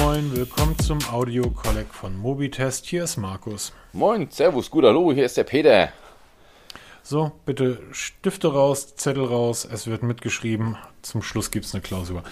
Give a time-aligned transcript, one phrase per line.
[0.00, 2.86] moin, willkommen zum Audio Collect von Mobitest.
[2.86, 3.72] Hier ist Markus.
[3.92, 5.90] Moin, Servus, gut, hallo, hier ist der Peter.
[7.02, 10.78] So, bitte Stifte raus, Zettel raus, es wird mitgeschrieben.
[11.02, 12.22] Zum Schluss gibt es eine Klausur.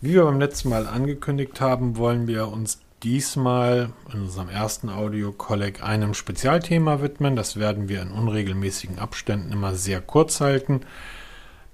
[0.00, 5.32] Wie wir beim letzten Mal angekündigt haben, wollen wir uns diesmal in unserem ersten Audio
[5.32, 7.34] Collect einem Spezialthema widmen.
[7.34, 10.82] Das werden wir in unregelmäßigen Abständen immer sehr kurz halten.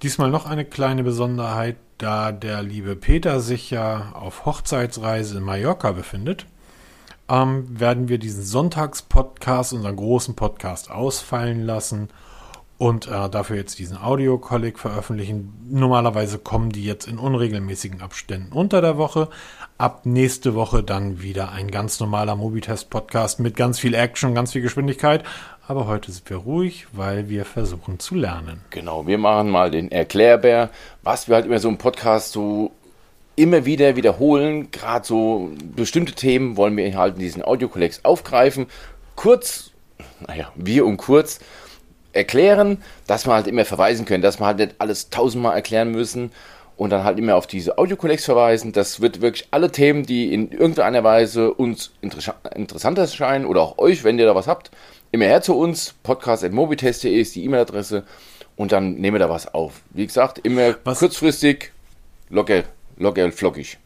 [0.03, 5.93] Diesmal noch eine kleine Besonderheit, da der liebe Peter sich ja auf Hochzeitsreise in Mallorca
[5.93, 6.45] befindet.
[7.29, 12.09] Ähm, werden wir diesen Sonntagspodcast, unseren großen Podcast, ausfallen lassen
[12.77, 15.53] und äh, dafür jetzt diesen Audio-Colleg veröffentlichen.
[15.69, 19.29] Normalerweise kommen die jetzt in unregelmäßigen Abständen unter der Woche.
[19.77, 24.61] Ab nächste Woche dann wieder ein ganz normaler Mobitest-Podcast mit ganz viel Action, ganz viel
[24.61, 25.23] Geschwindigkeit.
[25.65, 28.59] Aber heute sind wir ruhig, weil wir versuchen zu lernen.
[28.69, 30.69] Genau, wir machen mal den Erklärbär,
[31.03, 32.71] was wir halt immer so im Podcast so
[33.37, 34.71] immer wieder wiederholen.
[34.71, 38.67] Gerade so bestimmte Themen wollen wir halt in diesen Audiokollegs aufgreifen.
[39.15, 39.71] Kurz,
[40.27, 41.39] naja, wir und kurz
[42.11, 46.33] erklären, dass wir halt immer verweisen können, dass wir halt nicht alles tausendmal erklären müssen
[46.75, 48.73] und dann halt immer auf diese Audiokollegs verweisen.
[48.73, 54.03] Das wird wirklich alle Themen, die in irgendeiner Weise uns interessant erscheinen oder auch euch,
[54.03, 54.69] wenn ihr da was habt,
[55.13, 55.93] immer her zu uns.
[56.01, 58.03] Podcast.mobitest.de ist die E-Mail-Adresse
[58.55, 59.81] und dann nehmen wir da was auf.
[59.91, 60.99] Wie gesagt, immer was?
[60.99, 61.71] kurzfristig,
[62.29, 62.63] locker,
[62.97, 63.77] locker, flockig.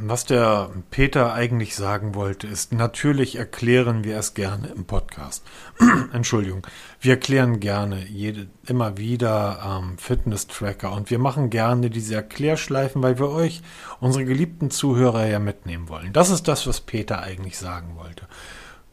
[0.00, 5.44] Was der Peter eigentlich sagen wollte, ist, natürlich erklären wir es gerne im Podcast.
[6.12, 6.66] Entschuldigung.
[7.00, 13.18] Wir erklären gerne jede, immer wieder ähm, Fitness-Tracker und wir machen gerne diese Erklärschleifen, weil
[13.18, 13.62] wir euch,
[14.00, 16.12] unsere geliebten Zuhörer, ja mitnehmen wollen.
[16.12, 18.26] Das ist das, was Peter eigentlich sagen wollte.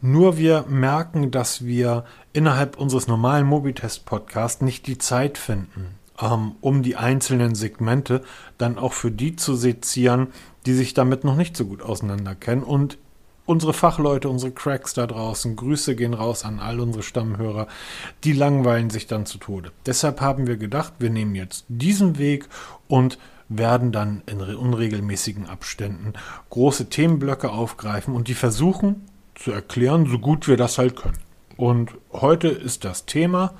[0.01, 6.83] Nur wir merken, dass wir innerhalb unseres normalen Mobitest-Podcasts nicht die Zeit finden, ähm, um
[6.83, 8.23] die einzelnen Segmente
[8.57, 10.27] dann auch für die zu sezieren,
[10.65, 12.63] die sich damit noch nicht so gut auseinanderkennen.
[12.63, 12.97] Und
[13.45, 17.67] unsere Fachleute, unsere Cracks da draußen, Grüße gehen raus an all unsere Stammhörer,
[18.23, 19.73] die langweilen sich dann zu Tode.
[19.85, 22.47] Deshalb haben wir gedacht, wir nehmen jetzt diesen Weg
[22.87, 23.17] und
[23.49, 26.13] werden dann in unregelmäßigen Abständen
[26.51, 29.03] große Themenblöcke aufgreifen und die versuchen
[29.39, 31.17] zu erklären, so gut wir das halt können.
[31.55, 33.53] Und heute ist das Thema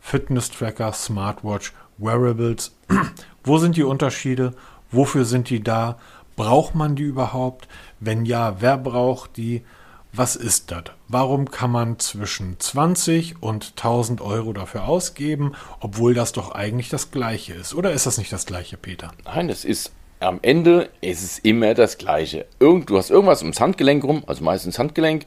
[0.00, 2.76] Fitness Tracker, Smartwatch, Wearables.
[3.44, 4.54] Wo sind die Unterschiede?
[4.90, 5.98] Wofür sind die da?
[6.36, 7.68] Braucht man die überhaupt?
[8.00, 9.64] Wenn ja, wer braucht die?
[10.12, 10.84] Was ist das?
[11.08, 17.10] Warum kann man zwischen 20 und 1000 Euro dafür ausgeben, obwohl das doch eigentlich das
[17.10, 17.74] gleiche ist?
[17.74, 19.10] Oder ist das nicht das gleiche, Peter?
[19.24, 22.46] Nein, das ist am Ende ist es immer das Gleiche.
[22.60, 25.26] Irgend, du hast irgendwas ums Handgelenk rum, also meistens Handgelenk,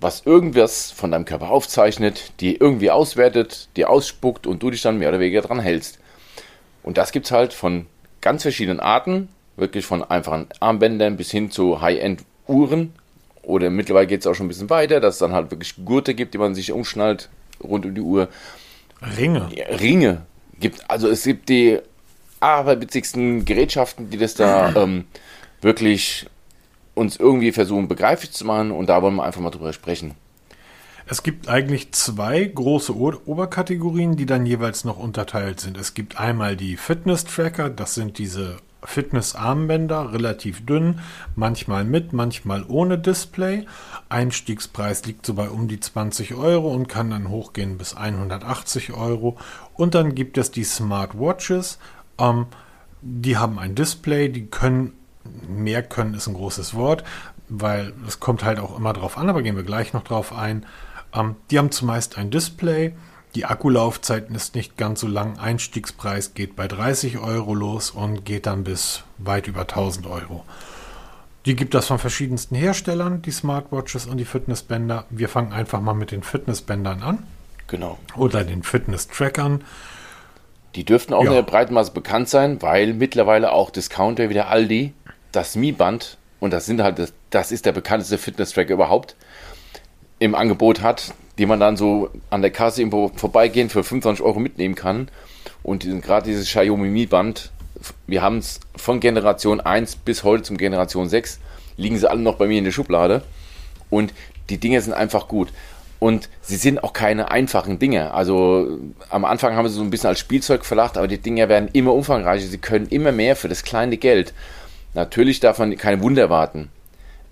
[0.00, 4.98] was irgendwas von deinem Körper aufzeichnet, die irgendwie auswertet, dir ausspuckt und du dich dann
[4.98, 5.98] mehr oder weniger dran hältst.
[6.82, 7.86] Und das gibt es halt von
[8.20, 12.92] ganz verschiedenen Arten wirklich von einfachen Armbändern bis hin zu High-End-Uhren.
[13.42, 16.14] Oder mittlerweile geht es auch schon ein bisschen weiter, dass es dann halt wirklich Gurte
[16.14, 17.28] gibt, die man sich umschnallt
[17.62, 18.28] rund um die Uhr.
[19.18, 19.48] Ringe.
[19.80, 20.22] Ringe.
[20.58, 21.80] Gibt, also es gibt die
[22.44, 25.04] aberwitzigsten Gerätschaften, die das da ähm,
[25.60, 26.26] wirklich
[26.94, 30.14] uns irgendwie versuchen begreiflich zu machen und da wollen wir einfach mal drüber sprechen.
[31.06, 35.76] Es gibt eigentlich zwei große Oberkategorien, die dann jeweils noch unterteilt sind.
[35.76, 41.00] Es gibt einmal die Fitness-Tracker, das sind diese Fitness-Armbänder, relativ dünn,
[41.34, 43.66] manchmal mit, manchmal ohne Display.
[44.08, 49.36] Einstiegspreis liegt so bei um die 20 Euro und kann dann hochgehen bis 180 Euro.
[49.74, 51.78] Und dann gibt es die Smartwatches.
[52.18, 52.46] Ähm,
[53.02, 54.92] die haben ein Display, die können,
[55.48, 57.04] mehr können ist ein großes Wort,
[57.48, 60.66] weil es kommt halt auch immer drauf an, aber gehen wir gleich noch drauf ein.
[61.12, 62.94] Ähm, die haben zumeist ein Display
[63.34, 65.38] die Akkulaufzeit ist nicht ganz so lang.
[65.38, 70.44] Einstiegspreis geht bei 30 Euro los und geht dann bis weit über 1000 Euro.
[71.44, 75.06] Die gibt es von verschiedensten Herstellern, die Smartwatches und die Fitnessbänder.
[75.10, 77.26] Wir fangen einfach mal mit den Fitnessbändern an.
[77.66, 77.98] Genau.
[78.16, 79.64] Oder den Fitness-Trackern.
[80.74, 81.30] Die dürften auch ja.
[81.30, 84.92] in der Breitmaße bekannt sein, weil mittlerweile auch Discounter wie der Aldi
[85.32, 89.16] das Mi-Band, und das sind halt, das, das ist der bekannteste Fitness-Tracker überhaupt,
[90.18, 94.38] im Angebot hat die man dann so an der Kasse irgendwo vorbeigehen für 25 Euro
[94.38, 95.08] mitnehmen kann.
[95.62, 97.50] Und gerade dieses Xiaomi Mi Band,
[98.06, 101.40] wir haben es von Generation 1 bis heute zum Generation 6,
[101.76, 103.22] liegen sie alle noch bei mir in der Schublade.
[103.90, 104.14] Und
[104.48, 105.52] die Dinge sind einfach gut.
[106.04, 108.12] Und sie sind auch keine einfachen Dinge.
[108.12, 108.78] Also
[109.08, 111.94] am Anfang haben sie so ein bisschen als Spielzeug verlacht, aber die Dinge werden immer
[111.94, 112.46] umfangreicher.
[112.46, 114.34] Sie können immer mehr für das kleine Geld.
[114.92, 116.68] Natürlich darf man keine Wunder erwarten.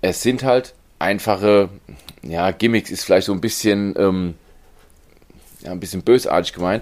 [0.01, 1.69] Es sind halt einfache,
[2.23, 4.33] ja, Gimmicks ist vielleicht so ein bisschen, ähm,
[5.61, 6.81] ja, ein bisschen bösartig gemeint,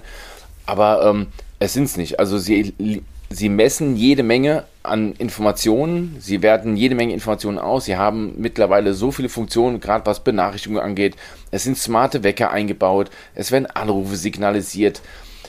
[0.66, 1.28] aber ähm,
[1.60, 2.22] es sind es nicht.
[2.22, 6.16] Also sie, sie messen jede Menge an Informationen.
[6.20, 7.86] Sie werten jede Menge Informationen aus.
[7.86, 11.16] Sie haben mittlerweile so viele Funktionen, gerade was Benachrichtigungen angeht.
[11.52, 13.10] Es sind smarte Wecker eingebaut.
[13.36, 15.02] Es werden Anrufe signalisiert.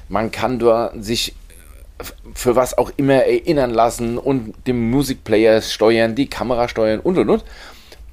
[0.09, 1.35] Man kann dort sich
[2.35, 7.31] für was auch immer erinnern lassen und den Musikplayer steuern, die Kamera steuern und und
[7.31, 7.45] und.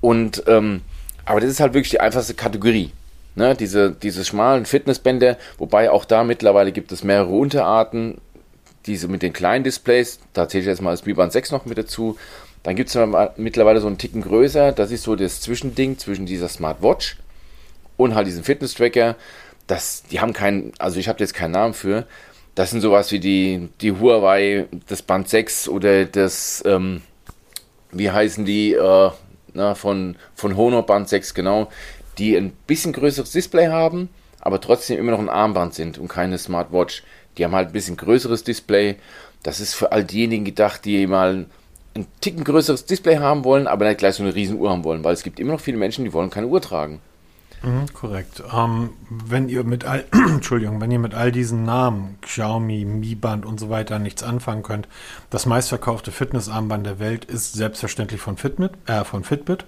[0.01, 0.81] Und ähm,
[1.25, 2.91] aber das ist halt wirklich die einfachste Kategorie.
[3.35, 8.19] Ne, diese, diese schmalen Fitnessbänder, wobei auch da mittlerweile gibt es mehrere Unterarten.
[8.85, 11.77] Diese mit den kleinen Displays, da zähle ich jetzt mal das B-Band 6 noch mit
[11.77, 12.17] dazu.
[12.63, 12.97] Dann gibt es
[13.37, 17.17] mittlerweile so einen Ticken größer, das ist so das Zwischending zwischen dieser Smartwatch
[17.97, 19.15] und halt diesem Fitness-Tracker.
[20.11, 22.05] Die haben keinen, also ich habe jetzt keinen Namen für.
[22.55, 27.01] Das sind sowas wie die, die Huawei, das Band 6 oder das, ähm,
[27.91, 29.11] wie heißen die, äh,
[29.53, 31.69] na, von, von Honor Band 6, genau
[32.19, 34.09] die ein bisschen größeres Display haben,
[34.41, 37.03] aber trotzdem immer noch ein Armband sind und keine Smartwatch.
[37.39, 38.97] Die haben halt ein bisschen größeres Display.
[39.41, 41.45] Das ist für all diejenigen gedacht, die mal
[41.95, 45.03] ein Ticken größeres Display haben wollen, aber nicht gleich so eine riesen Uhr haben wollen,
[45.03, 47.01] weil es gibt immer noch viele Menschen, die wollen keine Uhr tragen.
[47.63, 48.43] Mhm, korrekt.
[48.55, 53.45] Ähm, wenn ihr mit all, Entschuldigung, wenn ihr mit all diesen Namen, Xiaomi, Mi Band
[53.45, 54.87] und so weiter nichts anfangen könnt,
[55.29, 59.65] das meistverkaufte Fitnessarmband der Welt ist selbstverständlich von Fitbit, äh, von Fitbit.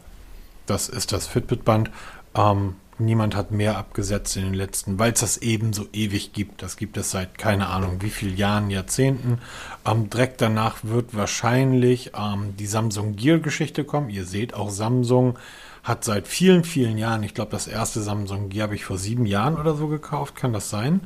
[0.68, 1.90] Das ist das Fitbit-Band.
[2.36, 6.62] Ähm, niemand hat mehr abgesetzt in den letzten, weil es das eben so ewig gibt.
[6.62, 9.40] Das gibt es seit keine Ahnung wie vielen Jahren, Jahrzehnten.
[9.86, 14.10] Ähm, direkt danach wird wahrscheinlich ähm, die Samsung Gear-Geschichte kommen.
[14.10, 15.38] Ihr seht auch Samsung
[15.84, 19.26] hat seit vielen, vielen Jahren, ich glaube, das erste Samsung Gear habe ich vor sieben
[19.26, 21.02] Jahren oder so gekauft, kann das sein?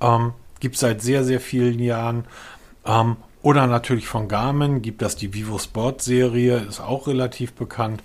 [0.00, 2.24] Ähm, gibt seit sehr, sehr vielen Jahren.
[2.86, 8.02] Ähm, oder natürlich von Garmin gibt das die Vivo Sport Serie, ist auch relativ bekannt.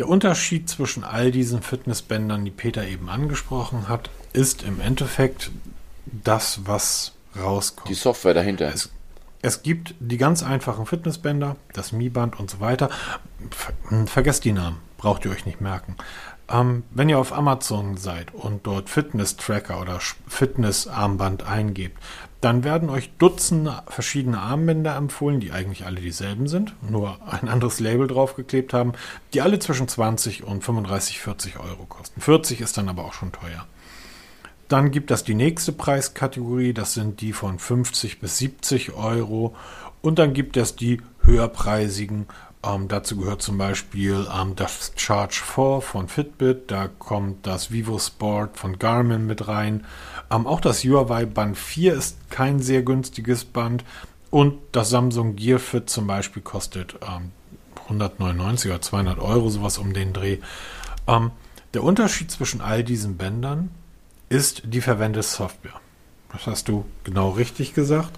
[0.00, 5.50] Der Unterschied zwischen all diesen Fitnessbändern, die Peter eben angesprochen hat, ist im Endeffekt
[6.06, 7.90] das, was rauskommt.
[7.90, 8.72] Die Software dahinter.
[8.72, 8.88] Es,
[9.42, 12.88] es gibt die ganz einfachen Fitnessbänder, das Mi-Band und so weiter.
[13.50, 13.74] Ver
[14.06, 15.96] vergesst die Namen, braucht ihr euch nicht merken.
[16.48, 21.98] Ähm, wenn ihr auf Amazon seid und dort Fitness-Tracker oder Fitness-Armband eingebt,
[22.40, 27.80] dann werden euch Dutzende verschiedene Armbänder empfohlen, die eigentlich alle dieselben sind, nur ein anderes
[27.80, 28.92] Label draufgeklebt haben,
[29.34, 32.20] die alle zwischen 20 und 35, 40 Euro kosten.
[32.20, 33.66] 40 ist dann aber auch schon teuer.
[34.68, 39.54] Dann gibt es die nächste Preiskategorie, das sind die von 50 bis 70 Euro.
[40.00, 42.26] Und dann gibt es die höherpreisigen.
[42.62, 47.98] Ähm, dazu gehört zum Beispiel ähm, das Charge 4 von Fitbit, da kommt das Vivo
[47.98, 49.84] Sport von Garmin mit rein.
[50.30, 53.84] Ähm, auch das Huawei Band 4 ist kein sehr günstiges Band.
[54.30, 57.32] Und das Samsung Gear Fit zum Beispiel kostet ähm,
[57.84, 60.38] 199 oder 200 Euro, sowas um den Dreh.
[61.08, 61.32] Ähm,
[61.74, 63.70] der Unterschied zwischen all diesen Bändern
[64.28, 65.80] ist die verwendete Software.
[66.32, 68.12] Das hast du genau richtig gesagt.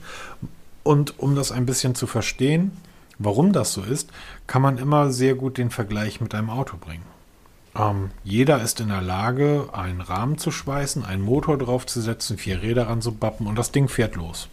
[0.82, 2.73] Und um das ein bisschen zu verstehen,
[3.19, 4.11] warum das so ist,
[4.47, 7.12] kann man immer sehr gut den Vergleich mit einem Auto bringen.
[7.77, 12.89] Ähm, jeder ist in der Lage, einen Rahmen zu schweißen, einen Motor draufzusetzen, vier Räder
[12.89, 14.49] ranzubappen und das Ding fährt los.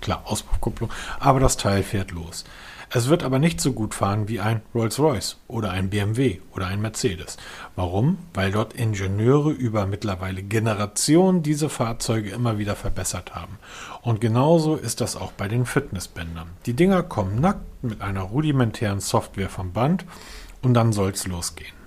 [0.00, 2.44] Klar, Auspuffkupplung, aber das Teil fährt los.
[2.92, 6.80] Es wird aber nicht so gut fahren wie ein Rolls-Royce oder ein BMW oder ein
[6.80, 7.36] Mercedes.
[7.76, 8.18] Warum?
[8.34, 13.58] Weil dort Ingenieure über mittlerweile Generationen diese Fahrzeuge immer wieder verbessert haben.
[14.02, 16.48] Und genauso ist das auch bei den Fitnessbändern.
[16.66, 20.04] Die Dinger kommen nackt mit einer rudimentären Software vom Band
[20.60, 21.79] und dann soll's losgehen.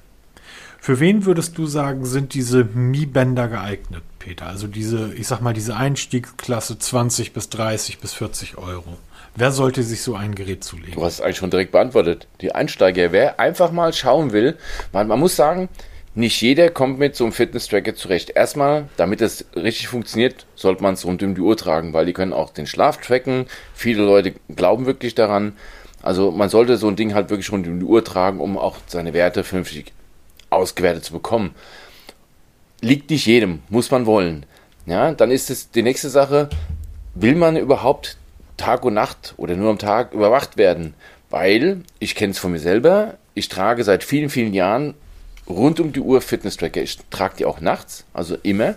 [0.84, 4.48] Für wen würdest du sagen, sind diese Mi-Bänder geeignet, Peter?
[4.48, 8.98] Also diese, ich sag mal, diese Einstiegsklasse 20 bis 30 bis 40 Euro.
[9.34, 10.96] Wer sollte sich so ein Gerät zulegen?
[10.96, 12.28] Du hast es eigentlich schon direkt beantwortet.
[12.42, 14.58] Die Einsteiger, wer einfach mal schauen will,
[14.92, 15.70] man, man muss sagen,
[16.16, 18.32] nicht jeder kommt mit so einem Fitness-Tracker zurecht.
[18.32, 22.14] Erstmal, damit es richtig funktioniert, sollte man es rund um die Uhr tragen, weil die
[22.14, 23.46] können auch den Schlaf tracken.
[23.74, 25.54] Viele Leute glauben wirklich daran.
[26.02, 28.80] Also man sollte so ein Ding halt wirklich rund um die Uhr tragen, um auch
[28.88, 29.94] seine Werte vernünftig
[30.54, 31.54] ausgewertet zu bekommen.
[32.82, 34.46] Liegt nicht jedem, muss man wollen.
[34.86, 36.50] Ja, dann ist es die nächste Sache,
[37.16, 38.18] will man überhaupt
[38.58, 40.94] Tag und Nacht oder nur am Tag überwacht werden?
[41.30, 44.94] Weil, ich kenne es von mir selber, ich trage seit vielen, vielen Jahren
[45.48, 46.82] rund um die Uhr Fitness-Tracker.
[46.82, 48.76] Ich trage die auch nachts, also immer.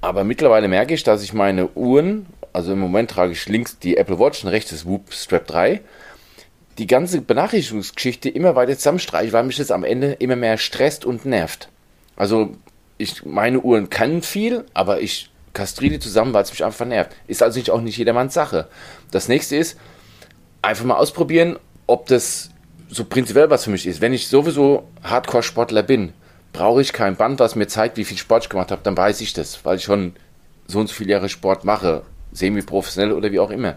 [0.00, 3.96] Aber mittlerweile merke ich, dass ich meine Uhren, also im Moment trage ich links die
[3.96, 5.80] Apple Watch und rechts das Whoop Strap 3,
[6.78, 11.24] die ganze Benachrichtigungsgeschichte immer weiter zusammenstreiche, weil mich das am Ende immer mehr stresst und
[11.24, 11.68] nervt.
[12.16, 12.52] Also
[12.98, 17.12] ich, meine Uhren können viel, aber ich kastriere zusammen, weil es mich einfach nervt.
[17.26, 18.68] Ist also nicht, auch nicht jedermanns Sache.
[19.10, 19.78] Das nächste ist,
[20.62, 22.50] einfach mal ausprobieren, ob das
[22.88, 24.00] so prinzipiell was für mich ist.
[24.00, 26.12] Wenn ich sowieso Hardcore-Sportler bin,
[26.52, 29.20] brauche ich kein Band, was mir zeigt, wie viel Sport ich gemacht habe, dann weiß
[29.20, 30.14] ich das, weil ich schon
[30.66, 32.02] so und so viele Jahre Sport mache,
[32.32, 33.76] semi-professionell oder wie auch immer.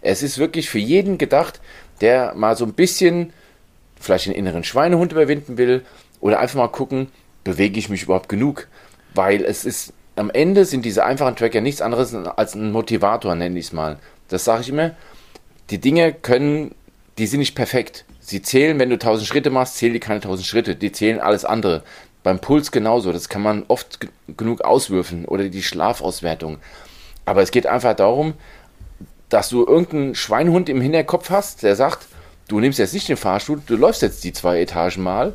[0.00, 1.60] Es ist wirklich für jeden gedacht,
[2.00, 3.32] der mal so ein bisschen
[4.00, 5.84] vielleicht den inneren Schweinehund überwinden will
[6.20, 7.08] oder einfach mal gucken,
[7.44, 8.68] bewege ich mich überhaupt genug?
[9.14, 13.58] Weil es ist, am Ende sind diese einfachen Tracker nichts anderes als ein Motivator, nenne
[13.58, 13.98] ich es mal.
[14.28, 14.92] Das sage ich immer.
[15.70, 16.74] Die Dinge können,
[17.18, 18.04] die sind nicht perfekt.
[18.20, 20.76] Sie zählen, wenn du 1000 Schritte machst, zählen die keine 1000 Schritte.
[20.76, 21.82] Die zählen alles andere.
[22.22, 23.12] Beim Puls genauso.
[23.12, 24.00] Das kann man oft
[24.36, 26.58] genug auswürfeln oder die Schlafauswertung.
[27.24, 28.34] Aber es geht einfach darum,
[29.28, 32.06] dass du irgendeinen Schweinhund im Hinterkopf hast, der sagt,
[32.48, 35.34] du nimmst jetzt nicht den Fahrstuhl, du läufst jetzt die zwei Etagen mal.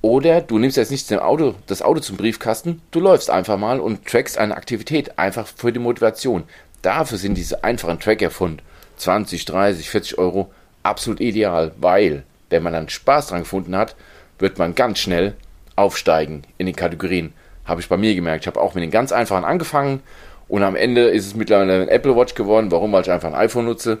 [0.00, 4.06] Oder du nimmst jetzt nicht Auto, das Auto zum Briefkasten, du läufst einfach mal und
[4.06, 6.44] trackst eine Aktivität, einfach für die Motivation.
[6.82, 8.60] Dafür sind diese einfachen Tracker von
[8.98, 10.50] 20, 30, 40 Euro
[10.82, 13.96] absolut ideal, weil, wenn man dann Spaß dran gefunden hat,
[14.38, 15.34] wird man ganz schnell
[15.74, 17.32] aufsteigen in den Kategorien.
[17.64, 18.44] Habe ich bei mir gemerkt.
[18.44, 20.02] Ich habe auch mit den ganz einfachen angefangen
[20.48, 22.70] und am Ende ist es mittlerweile ein Apple Watch geworden.
[22.70, 22.92] Warum?
[22.92, 23.98] Weil ich einfach ein iPhone nutze.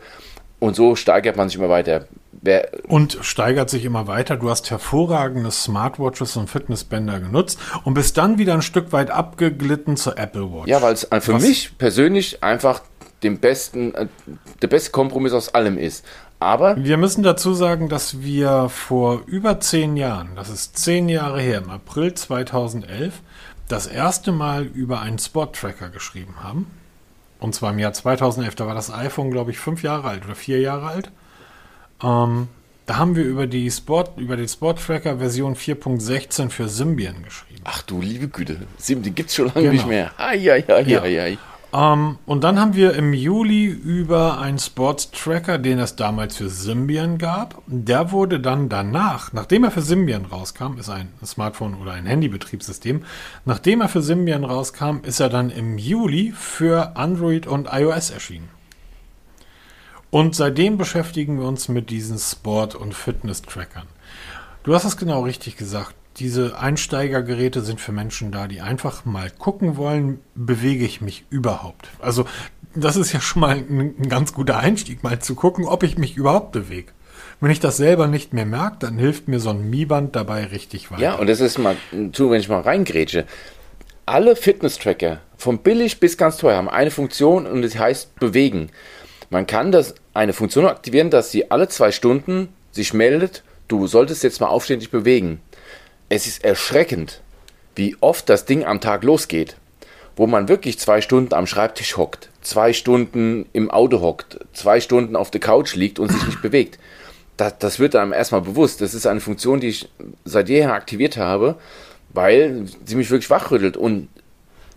[0.60, 2.06] Und so steigert man sich immer weiter.
[2.32, 4.36] Wer und steigert sich immer weiter.
[4.36, 9.96] Du hast hervorragende Smartwatches und Fitnessbänder genutzt und bist dann wieder ein Stück weit abgeglitten
[9.96, 10.68] zur Apple Watch.
[10.68, 11.42] Ja, weil es für Was?
[11.42, 12.82] mich persönlich einfach
[13.22, 14.06] den besten, äh,
[14.62, 16.04] der beste Kompromiss aus allem ist.
[16.40, 21.40] Aber wir müssen dazu sagen, dass wir vor über zehn Jahren, das ist zehn Jahre
[21.40, 23.14] her, im April 2011,
[23.74, 26.66] das erste Mal über einen Spot-Tracker geschrieben haben.
[27.40, 30.34] Und zwar im Jahr 2011, da war das iPhone, glaube ich, fünf Jahre alt oder
[30.34, 31.10] vier Jahre alt.
[32.02, 32.48] Ähm,
[32.86, 37.62] da haben wir über die Sport, über den Sport-Tracker Version 4.16 für Symbian geschrieben.
[37.64, 39.72] Ach du liebe Güte, Symbian gibt es schon lange genau.
[39.72, 40.12] nicht mehr.
[40.18, 41.02] Ai, ai, ai, ja.
[41.02, 41.38] ai, ai.
[41.74, 47.18] Ähm, und dann haben wir im Juli über einen Sports-Tracker, den es damals für Symbian
[47.18, 47.62] gab.
[47.66, 53.04] Der wurde dann danach, nachdem er für Symbian rauskam, ist ein Smartphone oder ein Handybetriebssystem,
[53.44, 58.48] nachdem er für Symbian rauskam, ist er dann im Juli für Android und iOS erschienen.
[60.10, 63.88] Und seitdem beschäftigen wir uns mit diesen Sport- und Fitness-Trackern.
[64.62, 69.30] Du hast es genau richtig gesagt diese Einsteigergeräte sind für Menschen da, die einfach mal
[69.30, 71.88] gucken wollen, bewege ich mich überhaupt.
[72.00, 72.24] Also
[72.74, 76.16] das ist ja schon mal ein, ganz guter Einstieg, mal zu gucken, ob ich mich
[76.16, 76.92] überhaupt bewege.
[77.40, 80.90] Wenn ich das selber nicht mehr merke, dann hilft mir so ein Mi-Band dabei richtig
[80.90, 81.02] weiter.
[81.02, 81.76] Ja, und das ist mal,
[82.12, 83.26] tu, wenn ich mal reingrätsche.
[84.06, 88.70] Alle Fitness-Tracker, von billig bis ganz teuer, haben eine Funktion und das heißt bewegen.
[89.30, 94.22] Man kann das eine Funktion aktivieren, dass sie alle zwei Stunden sich meldet, du solltest
[94.22, 95.40] jetzt mal aufstehen, dich bewegen
[96.08, 97.20] es ist erschreckend,
[97.74, 99.56] wie oft das Ding am Tag losgeht,
[100.16, 105.16] wo man wirklich zwei Stunden am Schreibtisch hockt, zwei Stunden im Auto hockt, zwei Stunden
[105.16, 106.78] auf der Couch liegt und sich nicht bewegt.
[107.36, 108.80] Das, das wird einem erstmal bewusst.
[108.80, 109.88] Das ist eine Funktion, die ich
[110.24, 111.56] seit jeher aktiviert habe,
[112.10, 113.76] weil sie mich wirklich wachrüttelt.
[113.76, 114.08] Und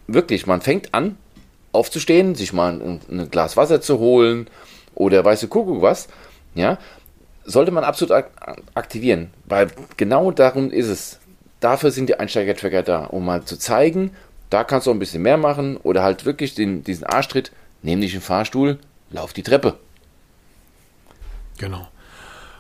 [0.08, 1.18] wirklich, man fängt an,
[1.72, 4.50] aufzustehen, sich mal ein, ein Glas Wasser zu holen
[4.96, 6.08] oder weißt du, Kuckuck was,
[6.56, 6.80] ja,
[7.46, 8.26] sollte man absolut
[8.74, 11.17] aktivieren, weil genau darum ist es.
[11.60, 14.12] Dafür sind die Einsteiger-Tracker da, um mal zu zeigen,
[14.50, 18.02] da kannst du auch ein bisschen mehr machen oder halt wirklich den, diesen Arschtritt, nehm
[18.02, 19.78] dich im Fahrstuhl, lauf die Treppe.
[21.58, 21.88] Genau.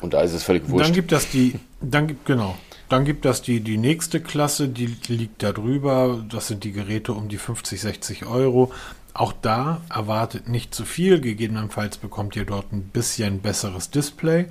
[0.01, 0.87] Und da ist es völlig wurscht.
[0.87, 2.57] Dann gibt das die, dann gibt, genau.
[2.89, 6.23] Dann gibt das die, die nächste Klasse, die liegt da drüber.
[6.29, 8.71] Das sind die Geräte um die 50, 60 Euro.
[9.13, 11.19] Auch da erwartet nicht zu viel.
[11.19, 14.45] Gegebenenfalls bekommt ihr dort ein bisschen besseres Display.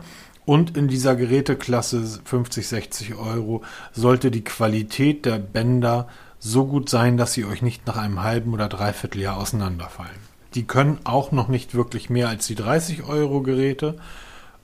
[0.47, 3.63] Und in dieser Geräteklasse 50, 60 Euro
[3.93, 8.55] sollte die Qualität der Bänder so gut sein, dass sie euch nicht nach einem halben
[8.55, 10.37] oder dreiviertel Jahr auseinanderfallen.
[10.55, 13.97] Die können auch noch nicht wirklich mehr als die 30 Euro Geräte.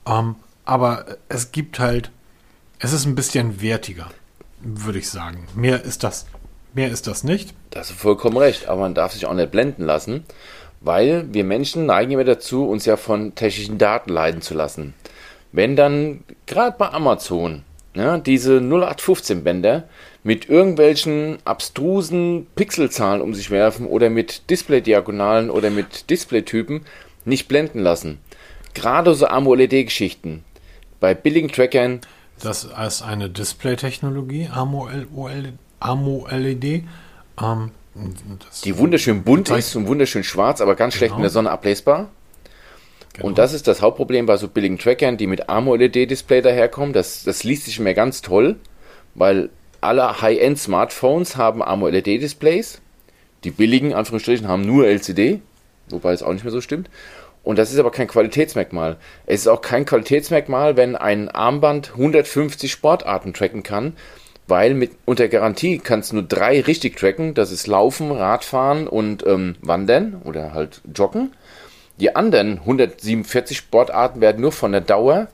[0.07, 0.35] Ähm,
[0.65, 2.09] aber es gibt halt,
[2.79, 4.09] es ist ein bisschen wertiger,
[4.61, 5.47] würde ich sagen.
[5.53, 6.25] Mehr ist das
[6.73, 7.53] Mehr ist das nicht.
[7.69, 10.25] Das ist vollkommen recht, aber man darf sich auch nicht blenden lassen,
[10.81, 14.95] weil wir Menschen neigen immer dazu, uns ja von technischen Daten leiden zu lassen.
[15.53, 17.63] Wenn dann gerade bei Amazon
[17.95, 19.83] ja, diese 0815 Bänder
[20.23, 26.81] mit irgendwelchen abstrusen Pixelzahlen um sich werfen oder mit Display-Diagonalen oder mit Displaytypen
[27.23, 28.19] nicht blenden lassen.
[28.73, 30.43] Gerade so AMOLED-Geschichten
[30.99, 32.01] bei billigen Trackern.
[32.41, 35.53] Das ist eine Display-Technologie, AMOLED.
[35.79, 36.83] AMO-LED.
[37.41, 37.71] Ähm,
[38.63, 41.17] die wunderschön bunt ist und wunderschön schwarz, aber ganz schlecht genau.
[41.17, 42.09] in der Sonne ablesbar.
[43.13, 43.27] Genau.
[43.27, 46.93] Und das ist das Hauptproblem bei so billigen Trackern, die mit AMOLED-Display daherkommen.
[46.93, 48.55] Das, das liest sich mir ganz toll,
[49.13, 49.49] weil
[49.81, 52.81] alle High-End-Smartphones haben AMOLED-Displays.
[53.43, 55.41] Die billigen, Anführungsstrichen, haben nur LCD,
[55.89, 56.89] wobei es auch nicht mehr so stimmt.
[57.43, 58.95] Und das ist aber kein Qualitätsmerkmal.
[59.25, 63.93] Es ist auch kein Qualitätsmerkmal, wenn ein Armband 150 Sportarten tracken kann,
[64.47, 67.33] weil mit unter Garantie kannst du nur drei richtig tracken.
[67.33, 71.33] Das ist Laufen, Radfahren und ähm, Wandern oder halt Joggen.
[71.99, 75.27] Die anderen 147 Sportarten werden nur von der Dauer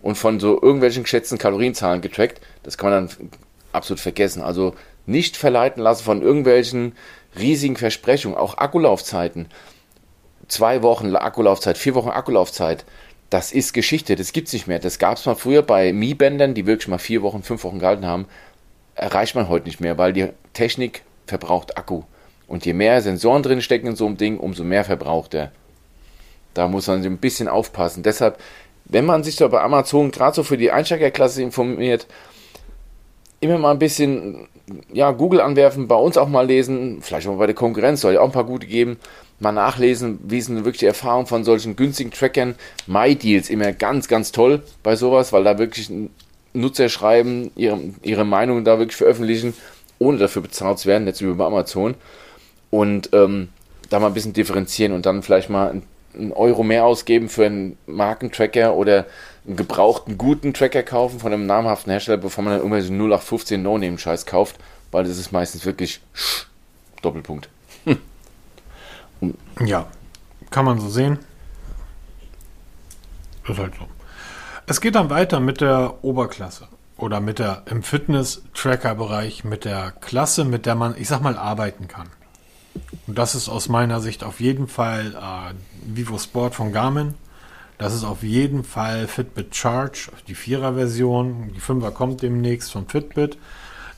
[0.00, 2.40] und von so irgendwelchen geschätzten Kalorienzahlen getrackt.
[2.62, 3.30] Das kann man dann
[3.72, 4.42] absolut vergessen.
[4.42, 4.74] Also
[5.06, 6.92] nicht verleiten lassen von irgendwelchen
[7.38, 9.48] riesigen Versprechungen, auch Akkulaufzeiten.
[10.48, 12.84] Zwei Wochen Akkulaufzeit, vier Wochen Akkulaufzeit.
[13.28, 14.78] Das ist Geschichte, das gibt es nicht mehr.
[14.78, 18.06] Das gab es mal früher bei Mi-Bändern, die wirklich mal vier Wochen, fünf Wochen gehalten
[18.06, 18.26] haben.
[18.94, 22.04] Erreicht man heute nicht mehr, weil die Technik verbraucht Akku.
[22.46, 25.52] Und je mehr Sensoren drin stecken in so einem Ding, umso mehr verbraucht er.
[26.58, 28.02] Da muss man ein bisschen aufpassen.
[28.02, 28.36] Deshalb,
[28.84, 32.08] wenn man sich da bei Amazon gerade so für die Einsteigerklasse informiert,
[33.38, 34.48] immer mal ein bisschen
[34.92, 38.20] ja, Google anwerfen, bei uns auch mal lesen, vielleicht auch bei der Konkurrenz soll ja
[38.20, 38.96] auch ein paar gute geben,
[39.38, 42.56] mal nachlesen, wie sind wirklich die Erfahrungen von solchen günstigen Trackern.
[42.88, 45.92] MyDeals immer ganz, ganz toll bei sowas, weil da wirklich
[46.54, 49.54] Nutzer schreiben, ihre, ihre Meinung da wirklich veröffentlichen,
[50.00, 51.94] ohne dafür bezahlt zu werden, jetzt bei Amazon.
[52.70, 53.50] Und ähm,
[53.90, 55.82] da mal ein bisschen differenzieren und dann vielleicht mal
[56.18, 59.06] einen Euro mehr ausgeben für einen Markentracker oder
[59.46, 64.26] einen gebrauchten guten Tracker kaufen von einem namhaften Hersteller, bevor man dann irgendwelche 0815 No-Name-Scheiß
[64.26, 64.56] kauft,
[64.90, 66.00] weil das ist meistens wirklich
[67.02, 67.48] Doppelpunkt.
[69.20, 69.34] Hm.
[69.66, 69.88] Ja,
[70.50, 71.18] kann man so sehen.
[73.48, 73.88] Ist halt so.
[74.66, 80.44] Es geht dann weiter mit der Oberklasse oder mit der im Fitness-Tracker-Bereich mit der Klasse,
[80.44, 82.08] mit der man, ich sag mal, arbeiten kann.
[83.06, 85.54] Und das ist aus meiner Sicht auf jeden Fall äh,
[85.84, 87.14] Vivo Sport von Garmin.
[87.78, 91.52] Das ist auf jeden Fall Fitbit Charge, die Vierer-Version.
[91.54, 93.38] Die Fünfer kommt demnächst von Fitbit.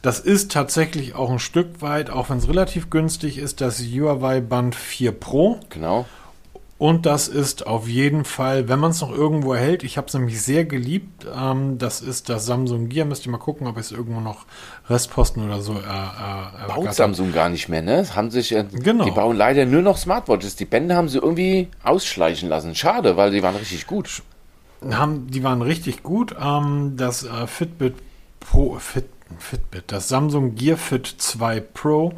[0.02, 4.40] Das ist tatsächlich auch ein Stück weit, auch wenn es relativ günstig ist, das Huawei
[4.40, 5.60] Band 4 Pro.
[5.70, 6.06] Genau.
[6.80, 10.14] Und das ist auf jeden Fall, wenn man es noch irgendwo erhält, ich habe es
[10.14, 13.04] nämlich sehr geliebt, ähm, das ist das Samsung Gear.
[13.04, 14.46] Müsst ihr mal gucken, ob es irgendwo noch
[14.88, 15.74] Restposten oder so.
[15.74, 18.06] Äh, äh, Baut Samsung gar nicht mehr, ne?
[18.16, 19.04] Haben sich, äh, genau.
[19.04, 20.56] Die bauen leider nur noch Smartwatches.
[20.56, 22.74] Die Bände haben sie irgendwie ausschleichen lassen.
[22.74, 24.22] Schade, weil die waren richtig gut.
[24.90, 26.34] Haben, die waren richtig gut.
[26.42, 27.96] Ähm, das äh, Fitbit
[28.40, 32.14] Pro, Fit, Fitbit, das Samsung Gear Fit 2 Pro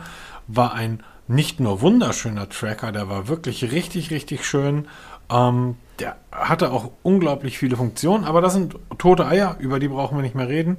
[0.47, 4.87] war ein nicht nur wunderschöner Tracker, der war wirklich richtig, richtig schön.
[5.31, 10.19] Ähm, der hatte auch unglaublich viele Funktionen, aber das sind tote Eier, über die brauchen
[10.19, 10.79] wir nicht mehr reden.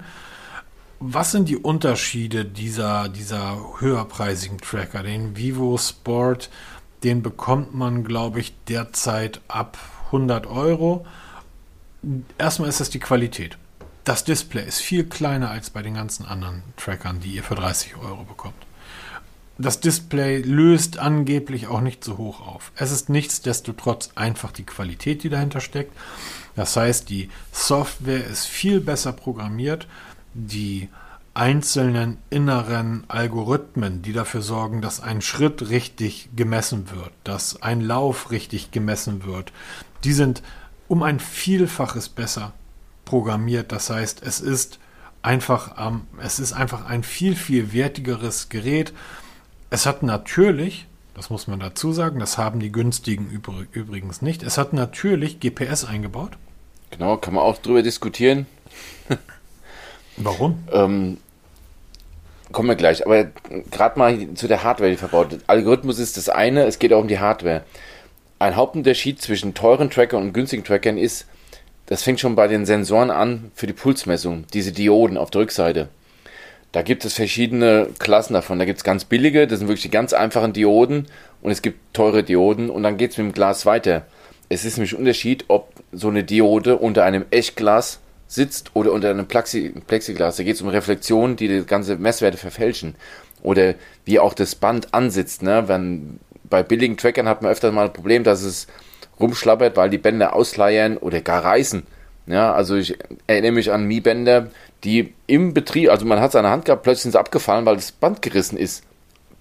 [0.99, 5.03] Was sind die Unterschiede dieser, dieser höherpreisigen Tracker?
[5.03, 6.49] Den Vivo Sport,
[7.03, 11.05] den bekommt man, glaube ich, derzeit ab 100 Euro.
[12.37, 13.57] Erstmal ist das die Qualität.
[14.05, 17.97] Das Display ist viel kleiner als bei den ganzen anderen Trackern, die ihr für 30
[17.97, 18.55] Euro bekommt
[19.57, 22.71] das Display löst angeblich auch nicht so hoch auf.
[22.75, 25.95] Es ist nichtsdestotrotz einfach die Qualität, die dahinter steckt.
[26.55, 29.87] Das heißt, die Software ist viel besser programmiert.
[30.33, 30.89] Die
[31.35, 38.31] einzelnen inneren Algorithmen, die dafür sorgen, dass ein Schritt richtig gemessen wird, dass ein Lauf
[38.31, 39.51] richtig gemessen wird,
[40.03, 40.43] die sind
[40.87, 42.53] um ein Vielfaches besser
[43.05, 43.71] programmiert.
[43.71, 44.79] Das heißt, es ist
[45.23, 48.93] einfach, ähm, es ist einfach ein viel, viel wertigeres Gerät
[49.73, 53.27] es hat natürlich, das muss man dazu sagen, das haben die günstigen
[53.71, 56.33] übrigens nicht, es hat natürlich GPS eingebaut.
[56.91, 58.45] Genau, kann man auch drüber diskutieren.
[60.17, 60.63] Warum?
[60.71, 61.17] ähm,
[62.51, 63.03] kommen wir gleich.
[63.03, 63.25] Aber
[63.71, 65.43] gerade mal zu der Hardware, die verbaut wird.
[65.47, 67.63] Algorithmus ist das eine, es geht auch um die Hardware.
[68.37, 71.25] Ein Hauptunterschied zwischen teuren Trackern und günstigen Trackern ist,
[71.87, 75.89] das fängt schon bei den Sensoren an für die Pulsmessung, diese Dioden auf der Rückseite.
[76.73, 78.59] Da gibt es verschiedene Klassen davon.
[78.59, 81.07] Da gibt es ganz billige, das sind wirklich die ganz einfachen Dioden
[81.41, 84.07] und es gibt teure Dioden und dann geht es mit dem Glas weiter.
[84.49, 89.11] Es ist nämlich ein Unterschied, ob so eine Diode unter einem Echtglas sitzt oder unter
[89.11, 90.37] einem Plexi Plexiglas.
[90.37, 92.95] Da geht es um Reflexionen, die die ganze Messwerte verfälschen.
[93.43, 95.43] Oder wie auch das Band ansitzt.
[95.43, 95.67] Ne?
[95.67, 98.65] Wenn, bei billigen Trackern hat man öfter mal ein Problem, dass es
[99.19, 101.83] rumschlappert, weil die Bänder ausleiern oder gar reißen.
[102.25, 104.47] Ja, also ich erinnere mich an Mi-Bänder,
[104.83, 107.91] die im Betrieb, also man hat seine Hand gehabt, plötzlich sind sie abgefallen, weil das
[107.91, 108.83] Band gerissen ist.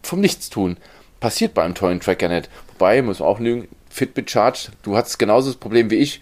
[0.02, 0.76] Vom Nichtstun.
[1.20, 2.48] Passiert beim tollen Tracker nicht.
[2.72, 6.20] Wobei, muss man auch lügen, Fitbit Charge, du hattest genauso das Problem wie ich.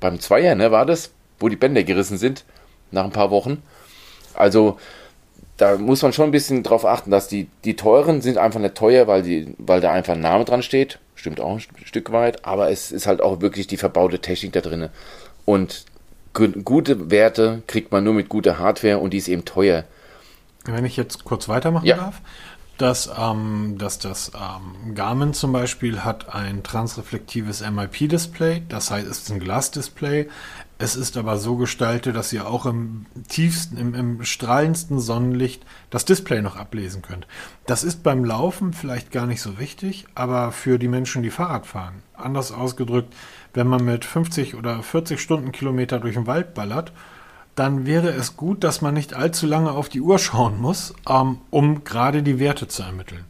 [0.00, 2.44] Beim Zweier, ne, war das, wo die Bänder gerissen sind,
[2.90, 3.62] nach ein paar Wochen.
[4.34, 4.78] Also,
[5.56, 8.74] da muss man schon ein bisschen drauf achten, dass die, die teuren sind einfach nicht
[8.74, 10.98] teuer, weil, die, weil da einfach ein Name dran steht.
[11.14, 14.62] Stimmt auch ein Stück weit, aber es ist halt auch wirklich die verbaute Technik da
[14.62, 14.88] drin.
[15.44, 15.84] Und
[16.32, 19.84] gute Werte kriegt man nur mit guter Hardware und die ist eben teuer.
[20.64, 21.96] Wenn ich jetzt kurz weitermachen ja.
[21.96, 22.20] darf.
[22.78, 29.18] dass, ähm, dass das ähm, Garmin zum Beispiel hat ein transreflektives MIP-Display, das heißt, es
[29.18, 30.28] ist ein Glasdisplay.
[30.82, 36.06] Es ist aber so gestaltet, dass ihr auch im tiefsten, im, im strahlendsten Sonnenlicht das
[36.06, 37.26] Display noch ablesen könnt.
[37.66, 41.66] Das ist beim Laufen vielleicht gar nicht so wichtig, aber für die Menschen, die Fahrrad
[41.66, 43.12] fahren, anders ausgedrückt,
[43.52, 46.92] wenn man mit 50 oder 40 Stundenkilometer durch den Wald ballert,
[47.56, 51.42] dann wäre es gut, dass man nicht allzu lange auf die Uhr schauen muss, ähm,
[51.50, 53.26] um gerade die Werte zu ermitteln.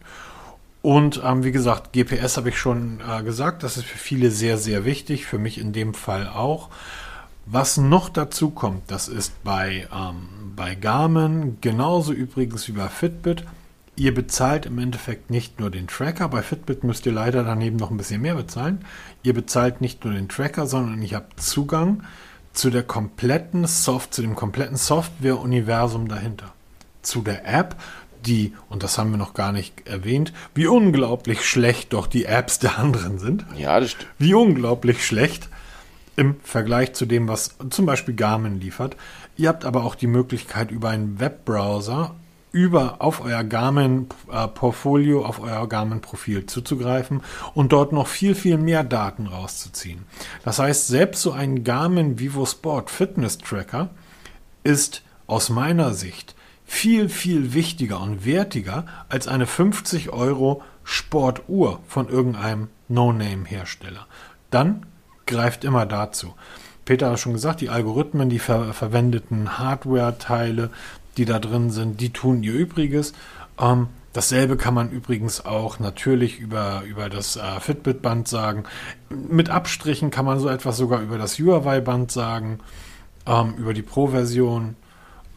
[0.82, 4.56] Und ähm, wie gesagt, GPS habe ich schon äh, gesagt, das ist für viele sehr,
[4.56, 6.70] sehr wichtig, für mich in dem Fall auch.
[7.52, 13.44] Was noch dazu kommt, das ist bei, ähm, bei Garmin genauso übrigens wie bei Fitbit.
[13.96, 16.28] Ihr bezahlt im Endeffekt nicht nur den Tracker.
[16.28, 18.84] Bei Fitbit müsst ihr leider daneben noch ein bisschen mehr bezahlen.
[19.24, 22.04] Ihr bezahlt nicht nur den Tracker, sondern ihr habt Zugang
[22.52, 26.52] zu der kompletten Soft, zu dem kompletten Software-Universum dahinter.
[27.02, 27.74] Zu der App,
[28.26, 32.60] die, und das haben wir noch gar nicht erwähnt, wie unglaublich schlecht doch die Apps
[32.60, 33.44] der anderen sind.
[33.56, 34.10] Ja, das stimmt.
[34.18, 35.48] Wie unglaublich schlecht
[36.20, 38.94] im Vergleich zu dem, was zum Beispiel Garmin liefert.
[39.38, 42.14] Ihr habt aber auch die Möglichkeit, über einen Webbrowser
[42.52, 47.22] über auf euer Garmin äh, Portfolio, auf euer Garmin Profil zuzugreifen
[47.54, 50.04] und dort noch viel, viel mehr Daten rauszuziehen.
[50.44, 53.88] Das heißt, selbst so ein Garmin Vivo Sport Fitness Tracker
[54.62, 56.34] ist aus meiner Sicht
[56.66, 64.06] viel, viel wichtiger und wertiger als eine 50 Euro Sportuhr von irgendeinem No-Name-Hersteller.
[64.50, 64.84] Dann
[65.30, 66.34] greift immer dazu.
[66.84, 70.70] Peter hat schon gesagt, die Algorithmen, die ver verwendeten Hardware-Teile,
[71.16, 73.12] die da drin sind, die tun ihr Übriges.
[73.58, 78.64] Ähm, dasselbe kann man übrigens auch natürlich über, über das äh, Fitbit-Band sagen.
[79.08, 82.58] Mit Abstrichen kann man so etwas sogar über das Huawei-Band sagen,
[83.26, 84.76] ähm, über die Pro-Version.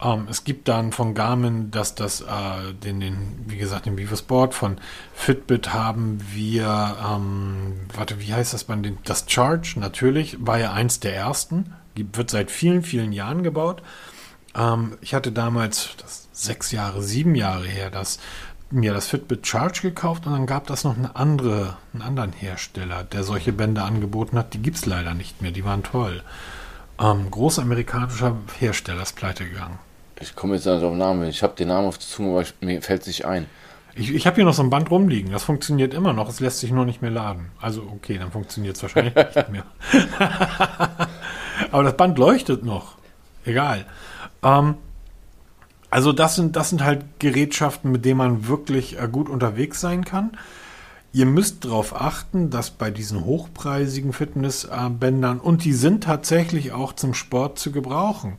[0.02, 4.16] Ähm, es gibt dann von Garmin, dass das, äh, den, den, wie gesagt, den Vivo
[4.16, 4.78] Sport von
[5.14, 8.88] Fitbit haben wir, ähm, warte, wie heißt das Band?
[9.04, 13.82] Das Charge, natürlich, war ja eins der ersten, wird seit vielen, vielen Jahren gebaut.
[14.54, 18.18] Ähm, ich hatte damals, das sechs Jahre, sieben Jahre her, das,
[18.70, 23.04] mir das Fitbit Charge gekauft und dann gab das noch eine andere, einen anderen Hersteller,
[23.04, 24.52] der solche Bänder angeboten hat.
[24.54, 26.22] Die gibt es leider nicht mehr, die waren toll.
[27.00, 29.78] Ähm, großer amerikanischer Hersteller ist pleite gegangen.
[30.20, 31.28] Ich komme jetzt nicht auf den Namen.
[31.28, 33.46] Ich habe den Namen auf der Zunge, aber mir fällt es nicht ein.
[33.96, 35.32] Ich, ich habe hier noch so ein Band rumliegen.
[35.32, 36.28] Das funktioniert immer noch.
[36.28, 37.50] Es lässt sich nur nicht mehr laden.
[37.60, 39.64] Also okay, dann funktioniert es wahrscheinlich nicht mehr.
[41.70, 42.96] aber das Band leuchtet noch.
[43.44, 43.86] Egal.
[44.42, 44.76] Ähm,
[45.90, 50.04] also das sind, das sind halt Gerätschaften, mit denen man wirklich äh, gut unterwegs sein
[50.04, 50.36] kann.
[51.14, 57.14] Ihr müsst darauf achten, dass bei diesen hochpreisigen Fitnessbändern, und die sind tatsächlich auch zum
[57.14, 58.36] Sport zu gebrauchen,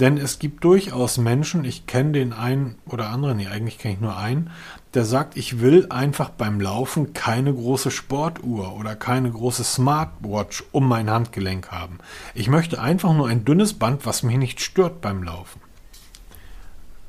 [0.00, 4.00] denn es gibt durchaus Menschen, ich kenne den einen oder anderen, nee, eigentlich kenne ich
[4.00, 4.50] nur einen,
[4.94, 10.88] der sagt, ich will einfach beim Laufen keine große Sportuhr oder keine große Smartwatch um
[10.88, 11.98] mein Handgelenk haben.
[12.34, 15.60] Ich möchte einfach nur ein dünnes Band, was mich nicht stört beim Laufen.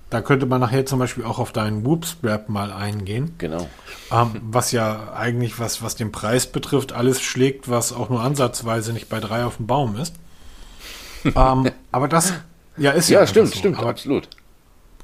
[0.10, 3.36] Da könnte man nachher zum Beispiel auch auf deinen Whoop-Strap mal eingehen.
[3.38, 3.69] Genau.
[4.12, 8.91] Ähm, was ja eigentlich, was, was den Preis betrifft, alles schlägt, was auch nur ansatzweise
[8.91, 10.15] nicht bei drei auf dem Baum ist.
[11.26, 12.34] ähm, aber das
[12.78, 13.19] ja, ist ja.
[13.19, 13.60] Ja, stimmt, so.
[13.60, 14.30] stimmt, aber, absolut.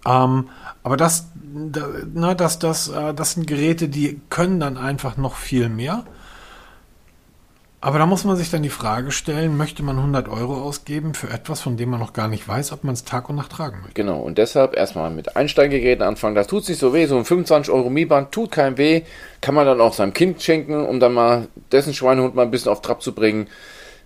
[0.05, 0.49] Ähm,
[0.81, 5.35] aber das, da, na, das, das, äh, das sind Geräte, die können dann einfach noch
[5.35, 6.05] viel mehr.
[7.85, 11.29] Aber da muss man sich dann die Frage stellen, möchte man 100 Euro ausgeben für
[11.29, 13.77] etwas, von dem man noch gar nicht weiß, ob man es Tag und Nacht tragen
[13.81, 13.93] möchte?
[13.93, 16.33] Genau, und deshalb erstmal mit Einsteigegeräten anfangen.
[16.33, 19.03] Das tut sich so weh, so ein 25 Euro Mi-Band tut keinem weh.
[19.39, 22.71] Kann man dann auch seinem Kind schenken, um dann mal dessen Schweinehund mal ein bisschen
[22.71, 23.49] auf Trab zu bringen.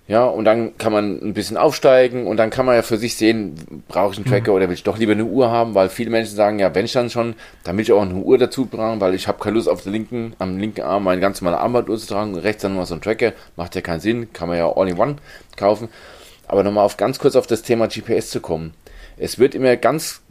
[0.09, 3.15] Ja, und dann kann man ein bisschen aufsteigen und dann kann man ja für sich
[3.15, 4.57] sehen, brauche ich einen Tracker mhm.
[4.57, 6.93] oder will ich doch lieber eine Uhr haben, weil viele Menschen sagen, ja, wenn ich
[6.93, 9.69] dann schon, dann will ich auch eine Uhr dazu brauchen, weil ich habe keine Lust
[9.69, 12.87] auf der linken, am linken Arm meine ganz normale Armbanduhr zu tragen, rechts dann mal
[12.87, 15.17] so ein Tracker, macht ja keinen Sinn, kann man ja all in one
[15.55, 15.89] kaufen.
[16.47, 18.73] Aber nochmal auf ganz kurz auf das Thema GPS zu kommen.
[19.15, 20.21] Es wird immer ganz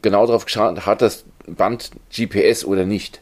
[0.00, 3.20] genau darauf geschaut, hat das Band GPS oder nicht.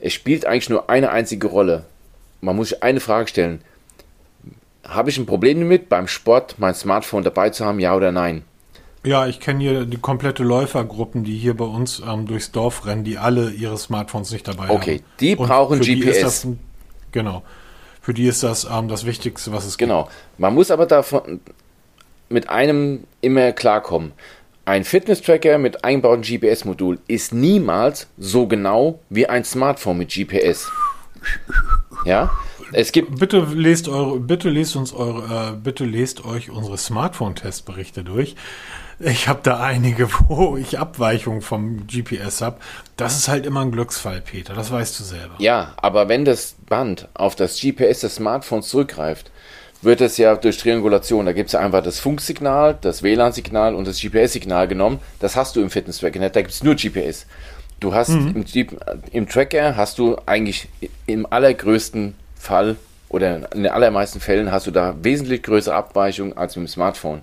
[0.00, 1.84] Es spielt eigentlich nur eine einzige Rolle.
[2.40, 3.60] Man muss sich eine Frage stellen
[4.88, 8.44] habe ich ein Problem damit, beim Sport mein Smartphone dabei zu haben, ja oder nein?
[9.04, 13.04] Ja, ich kenne hier die komplette Läufergruppen, die hier bei uns ähm, durchs Dorf rennen,
[13.04, 14.80] die alle ihre Smartphones nicht dabei okay, haben.
[14.80, 16.20] Okay, die brauchen GPS.
[16.20, 16.48] Das,
[17.12, 17.42] genau.
[18.02, 20.04] Für die ist das ähm, das Wichtigste, was es genau.
[20.04, 20.14] gibt.
[20.14, 20.22] Genau.
[20.38, 21.40] Man muss aber davon
[22.28, 24.12] mit einem immer klarkommen.
[24.64, 30.68] Ein Fitness-Tracker mit eingebautem GPS-Modul ist niemals so genau wie ein Smartphone mit GPS.
[32.04, 32.32] Ja?
[32.72, 38.04] Es gibt bitte lest eure, bitte lest uns eure, äh, bitte lest euch unsere Smartphone-Testberichte
[38.04, 38.36] durch.
[38.98, 42.58] Ich habe da einige, wo ich Abweichungen vom GPS habe.
[42.96, 44.54] Das ist halt immer ein Glücksfall, Peter.
[44.54, 45.34] Das weißt du selber.
[45.38, 49.30] Ja, aber wenn das Band auf das GPS des Smartphones zurückgreift,
[49.82, 53.86] wird es ja durch Triangulation, da gibt es ja einfach das Funksignal, das WLAN-Signal und
[53.86, 54.98] das GPS-Signal genommen.
[55.20, 57.26] Das hast du im Fitness-Tracker nicht, da gibt es nur GPS.
[57.78, 58.44] Du hast mhm.
[58.46, 58.68] im,
[59.12, 60.68] im, Tracker hast du eigentlich
[61.04, 62.14] im allergrößten
[62.46, 62.76] Fall
[63.08, 67.22] oder in den allermeisten Fällen hast du da wesentlich größere Abweichungen als mit dem Smartphone.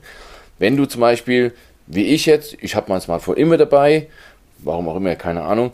[0.59, 1.53] Wenn du zum Beispiel,
[1.87, 4.07] wie ich jetzt, ich habe mein Smartphone immer dabei,
[4.59, 5.71] warum auch immer, keine Ahnung,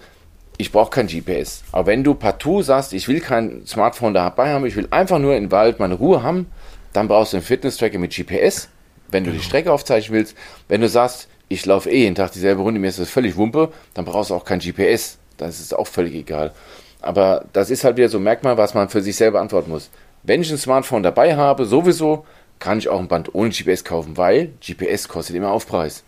[0.58, 1.64] ich brauche kein GPS.
[1.72, 5.36] Aber wenn du partout sagst, ich will kein Smartphone dabei haben, ich will einfach nur
[5.36, 6.48] im Wald meine Ruhe haben,
[6.92, 8.70] dann brauchst du einen Fitness-Tracker mit GPS,
[9.10, 9.42] wenn du genau.
[9.42, 10.36] die Strecke aufzeichnen willst.
[10.68, 13.72] Wenn du sagst, ich laufe eh jeden Tag dieselbe Runde, mir ist das völlig Wumpe,
[13.94, 15.18] dann brauchst du auch kein GPS.
[15.38, 16.54] Das ist auch völlig egal.
[17.02, 19.90] Aber das ist halt wieder so ein Merkmal, was man für sich selber antworten muss.
[20.24, 22.26] Wenn ich ein Smartphone dabei habe, sowieso,
[22.60, 26.04] kann ich auch ein Band ohne GPS kaufen, weil GPS kostet immer Aufpreis.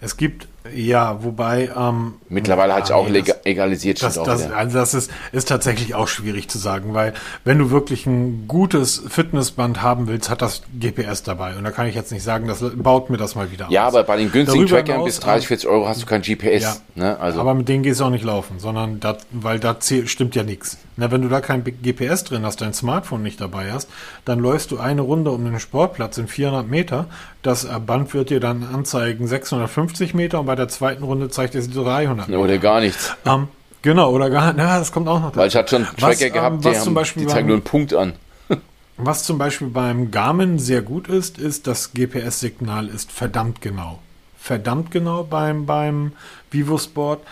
[0.00, 1.70] Es gibt ja, wobei.
[1.76, 4.02] Ähm, Mittlerweile hat sich auch nee, egalisiert.
[4.02, 8.06] Das, das, also das ist, ist tatsächlich auch schwierig zu sagen, weil wenn du wirklich
[8.06, 11.56] ein gutes Fitnessband haben willst, hat das GPS dabei.
[11.56, 13.94] Und da kann ich jetzt nicht sagen, das baut mir das mal wieder Ja, aus.
[13.94, 16.62] aber bei den günstigen Darüber Trackern bis 30, 40 Euro hast du kein GPS.
[16.62, 17.18] Ja, ne?
[17.18, 17.40] also.
[17.40, 20.78] Aber mit denen gehst du auch nicht laufen, sondern dat, weil da stimmt ja nichts.
[20.96, 23.88] Na, wenn du da kein GPS drin hast, dein Smartphone nicht dabei hast,
[24.24, 27.06] dann läufst du eine Runde um den Sportplatz in 400 Meter.
[27.48, 31.70] Das Band wird dir dann anzeigen 650 Meter und bei der zweiten Runde zeigt es
[31.70, 32.28] 300.
[32.28, 32.40] Meter.
[32.40, 33.16] Oder gar nichts.
[33.24, 33.48] Ähm,
[33.80, 34.68] genau, oder gar nichts.
[34.68, 35.38] Ja, das kommt auch noch dazu.
[35.38, 37.64] Weil ich hatte schon Tracker was, gehabt, ähm, was die, haben, die zeigen nur einen
[37.64, 38.12] Punkt an.
[38.98, 44.00] was zum Beispiel beim Garmin sehr gut ist, ist, das GPS-Signal ist verdammt genau.
[44.38, 46.12] Verdammt genau beim, beim
[46.50, 47.22] VivoSport.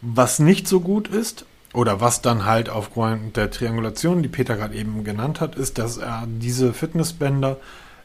[0.00, 4.74] Was nicht so gut ist, oder was dann halt aufgrund der Triangulation, die Peter gerade
[4.74, 7.58] eben genannt hat, ist, dass er diese Fitnessbänder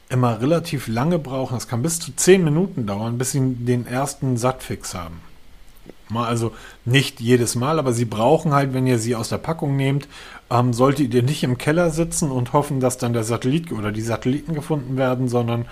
[0.09, 1.53] immer relativ lange brauchen.
[1.53, 5.21] Das kann bis zu 10 Minuten dauern, bis sie den ersten Sattfix haben.
[6.13, 6.53] Also
[6.85, 10.07] nicht jedes Mal, aber sie brauchen halt, wenn ihr sie aus der Packung nehmt,
[10.49, 14.01] ähm, solltet ihr nicht im Keller sitzen und hoffen, dass dann der Satellit oder die
[14.01, 15.65] Satelliten gefunden werden, sondern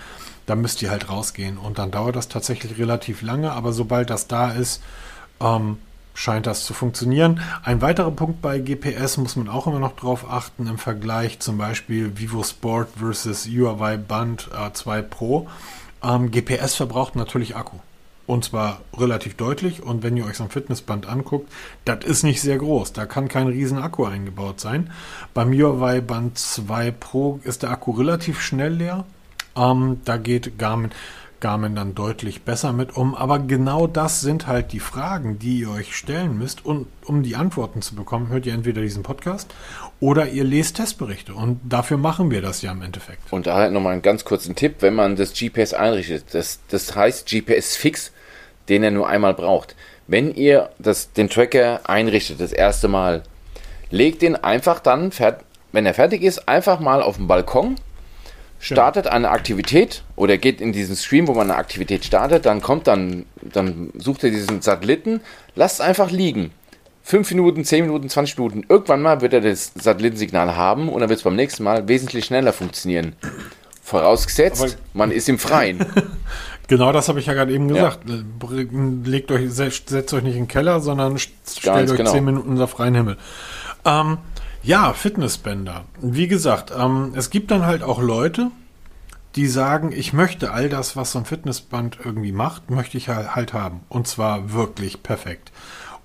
[0.45, 1.57] da müsst ihr halt rausgehen.
[1.57, 4.83] Und dann dauert das tatsächlich relativ lange, aber sobald das da ist,
[5.41, 5.79] ähm,
[6.17, 7.41] scheint das zu funktionieren.
[7.63, 11.59] Ein weiterer Punkt bei GPS muss man auch immer noch drauf achten im Vergleich zum
[11.59, 15.47] Beispiel Vivo Sport versus Huawei Band äh, 2 Pro.
[16.03, 17.77] Ähm, GPS verbraucht natürlich Akku.
[18.25, 19.83] Und zwar relativ deutlich.
[19.83, 21.51] Und wenn ihr euch so ein Fitnessband anguckt,
[21.85, 22.93] das ist nicht sehr groß.
[22.93, 24.91] Da kann kein riesen Akku eingebaut sein.
[25.35, 29.05] Beim Huawei Band 2 Pro ist der Akku relativ schnell leer.
[29.55, 30.89] Ähm, da geht Garmin
[31.39, 33.15] Garmin dann deutlich besser mit um.
[33.15, 36.65] Aber genau das sind halt die Fragen, die ihr euch stellen müsst.
[36.65, 39.53] Und um die Antworten zu bekommen, hört ihr entweder diesen Podcast
[39.99, 41.33] oder ihr lest Testberichte.
[41.33, 43.31] Und dafür machen wir das ja im Endeffekt.
[43.31, 46.25] Und da halt nochmal einen ganz kurzen Tipp, wenn man das GPS einrichtet.
[46.31, 48.11] Das, das heißt GPS fix,
[48.69, 49.75] den er nur einmal braucht.
[50.07, 53.23] Wenn ihr das, den Tracker einrichtet, das erste Mal,
[53.89, 55.11] legt den einfach dann,
[55.71, 57.75] wenn er fertig ist, einfach mal auf den Balkon
[58.59, 62.87] startet eine Aktivität oder geht in diesen Stream, wo man eine Aktivität startet, dann kommt
[62.87, 65.21] dann, dann sucht er diesen Satelliten,
[65.55, 66.51] lasst es einfach liegen.
[67.03, 68.65] Fünf Minuten, zehn Minuten, 20 Minuten.
[68.67, 72.25] Irgendwann mal wird er das Satellitensignal haben und dann wird es beim nächsten Mal wesentlich
[72.25, 73.15] schneller funktionieren.
[73.81, 75.85] Vorausgesetzt, Aber man ist im Freien.
[76.67, 77.99] genau das habe ich ja gerade eben gesagt.
[78.09, 78.15] Ja.
[79.05, 82.11] Legt euch, setzt, setzt euch nicht in den Keller, sondern stellt Ganz euch genau.
[82.11, 83.15] zehn Minuten unter freien Himmel.
[83.85, 84.17] Ähm,
[84.63, 85.85] ja, Fitnessbänder.
[86.01, 88.51] Wie gesagt, ähm, es gibt dann halt auch Leute,
[89.35, 93.53] die sagen, ich möchte all das, was so ein Fitnessband irgendwie macht, möchte ich halt
[93.53, 93.81] haben.
[93.87, 95.51] Und zwar wirklich perfekt.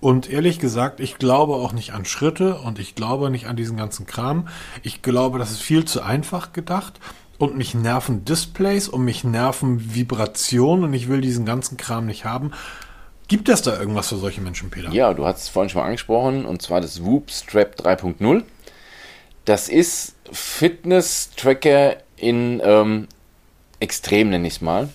[0.01, 3.77] Und ehrlich gesagt, ich glaube auch nicht an Schritte und ich glaube nicht an diesen
[3.77, 4.49] ganzen Kram.
[4.83, 7.01] Ich glaube, das ist viel zu einfach gedacht.
[7.39, 12.25] Und mich nerven Displays und mich nerven Vibrationen und ich will diesen ganzen Kram nicht
[12.25, 12.51] haben.
[13.29, 14.91] Gibt es da irgendwas für solche Menschen, Peter?
[14.91, 18.43] Ja, du hast es vorhin schon mal angesprochen, und zwar das Whoop Strap 3.0.
[19.45, 23.09] Das ist Fitness-Tracker in ähm,
[23.81, 24.89] Extrem, nenne ich es mal.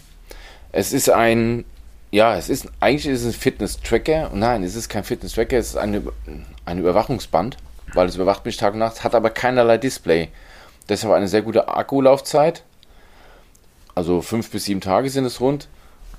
[0.72, 1.66] Es ist ein,
[2.12, 4.32] ja, es ist, eigentlich ist es ein Fitness-Tracker.
[4.34, 6.04] Nein, es ist kein Fitness-Tracker, es ist eine,
[6.66, 7.58] ein Überwachungsband,
[7.94, 10.30] weil es überwacht mich Tag und Nacht, hat aber keinerlei Display.
[10.88, 12.64] Deshalb eine sehr gute Akkulaufzeit.
[13.96, 15.68] Also fünf bis sieben Tage sind es rund.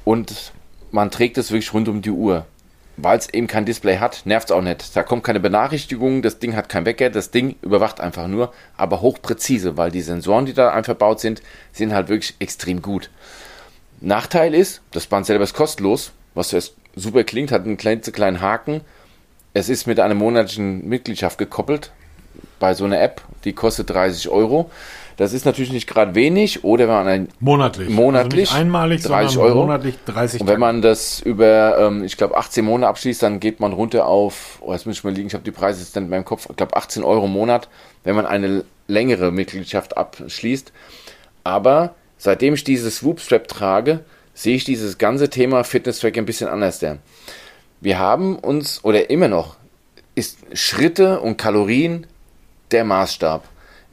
[0.05, 0.53] Und
[0.91, 2.47] man trägt es wirklich rund um die Uhr
[2.99, 4.95] weil es eben kein Display hat, nervt es auch nicht.
[4.95, 9.01] Da kommt keine Benachrichtigung, das Ding hat kein Wecker, das Ding überwacht einfach nur, aber
[9.01, 11.41] hochpräzise, weil die Sensoren, die da einverbaut sind,
[11.73, 13.11] sind halt wirklich extrem gut.
[14.01, 18.81] Nachteil ist, das Band selber ist kostenlos, was jetzt super klingt, hat einen kleinen Haken.
[19.55, 21.93] Es ist mit einer monatlichen Mitgliedschaft gekoppelt.
[22.61, 24.71] bei so einer App, die kostet 30 Euro.
[25.19, 26.63] Das ist natürlich nicht gerade wenig.
[26.63, 29.63] Oder wenn man ein monatlich, monatlich also einmalig, 30 Euro.
[29.63, 33.59] monatlich 30 Und wenn man das über, ähm, ich glaube, 18 Monate abschließt, dann geht
[33.59, 36.09] man runter auf, oh, jetzt muss ich mal liegen, ich habe die Preise jetzt in
[36.09, 37.69] meinem Kopf, ich glaube 18 Euro im Monat,
[38.05, 40.73] wenn man eine längere Mitgliedschaft abschließt.
[41.43, 44.05] Aber seitdem ich dieses Swoopstrap trage,
[44.35, 46.79] sehe ich dieses ganze Thema Fitness-Track ein bisschen anders.
[46.79, 46.99] Der.
[47.81, 49.57] Wir haben uns, oder immer noch,
[50.15, 52.07] ist Schritte und Kalorien
[52.71, 53.43] der Maßstab.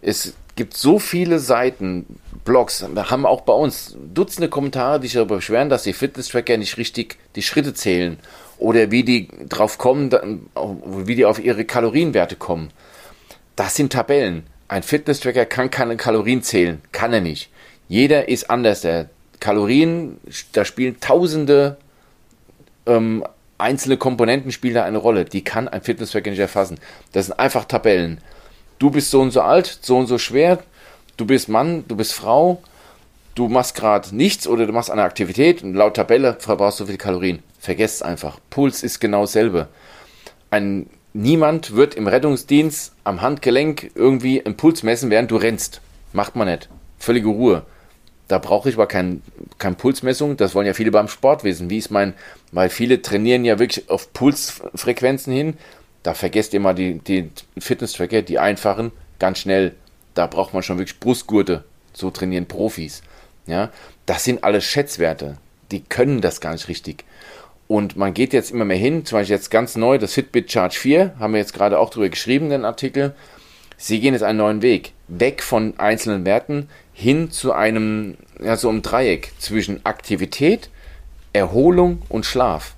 [0.04, 2.06] Es gibt so viele Seiten,
[2.46, 6.78] Blogs, haben auch bei uns Dutzende Kommentare, die sich darüber beschweren, dass die Fitness-Tracker nicht
[6.78, 8.20] richtig die Schritte zählen
[8.58, 10.12] oder wie die drauf kommen,
[10.86, 12.70] wie die auf ihre Kalorienwerte kommen.
[13.56, 14.44] Das sind Tabellen.
[14.68, 17.50] Ein Fitness-Tracker kann keine Kalorien zählen, kann er nicht.
[17.88, 18.82] Jeder ist anders.
[18.82, 20.18] Der Kalorien,
[20.54, 21.78] da spielen tausende
[22.86, 23.24] ähm,
[23.58, 25.26] einzelne Komponenten spielen da eine Rolle.
[25.26, 26.80] Die kann ein Fitness-Tracker nicht erfassen.
[27.12, 28.20] Das sind einfach Tabellen
[28.80, 30.60] du bist so und so alt, so und so schwer,
[31.18, 32.62] du bist Mann, du bist Frau,
[33.36, 36.98] du machst gerade nichts oder du machst eine Aktivität und laut Tabelle verbrauchst du viele
[36.98, 37.44] Kalorien.
[37.60, 38.40] Vergesst einfach.
[38.50, 39.68] Puls ist genau dasselbe.
[40.52, 45.82] Ein, niemand wird im Rettungsdienst am Handgelenk irgendwie einen Puls messen, während du rennst.
[46.14, 46.70] Macht man nicht.
[47.00, 47.64] Völlige Ruhe.
[48.28, 49.20] Da brauche ich aber keine
[49.58, 50.38] kein Pulsmessung.
[50.38, 51.70] Das wollen ja viele beim Sport wissen.
[51.70, 52.14] Wie ist mein,
[52.52, 55.58] weil viele trainieren ja wirklich auf Pulsfrequenzen hin.
[56.06, 59.74] Da vergesst ihr mal die, die Fitness-Tracker, die einfachen, ganz schnell.
[60.14, 61.64] Da braucht man schon wirklich Brustgurte.
[61.94, 63.02] So trainieren Profis.
[63.48, 63.72] Ja,
[64.06, 65.38] das sind alles Schätzwerte.
[65.72, 67.06] Die können das gar nicht richtig.
[67.68, 70.78] Und man geht jetzt immer mehr hin, zum Beispiel jetzt ganz neu, das Fitbit Charge
[70.78, 73.16] 4, haben wir jetzt gerade auch drüber geschrieben, den Artikel.
[73.76, 74.92] Sie gehen jetzt einen neuen Weg.
[75.08, 80.70] Weg von einzelnen Werten hin zu einem, ja, so einem Dreieck zwischen Aktivität,
[81.34, 82.76] Erholung und Schlaf.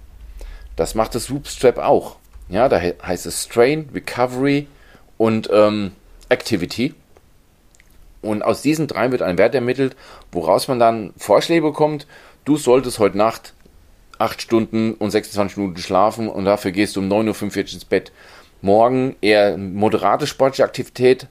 [0.78, 2.16] Das macht das Loopstrap auch.
[2.50, 4.68] Ja, da heißt es Strain, Recovery
[5.18, 5.92] und ähm,
[6.30, 6.94] Activity.
[8.22, 9.96] Und aus diesen drei wird ein Wert ermittelt,
[10.32, 12.08] woraus man dann Vorschläge bekommt.
[12.46, 13.54] Du solltest heute Nacht
[14.20, 18.12] 8 Stunden und 26 Minuten schlafen und dafür gehst du um 9.45 Uhr ins Bett.
[18.62, 21.28] Morgen eher moderate sportliche Aktivität.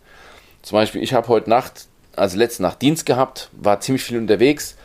[0.63, 4.77] Zum Beispiel, ich habe heute Nacht, also letzte Nacht Dienst gehabt, war ziemlich viel unterwegs.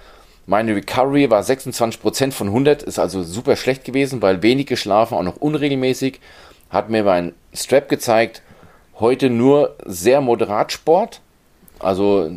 [0.48, 5.24] Meine Recovery war 26% von 100, ist also super schlecht gewesen, weil wenig geschlafen, auch
[5.24, 6.20] noch unregelmäßig.
[6.70, 8.42] Hat mir mein Strap gezeigt,
[9.00, 11.22] heute nur sehr moderat Sport,
[11.80, 12.32] also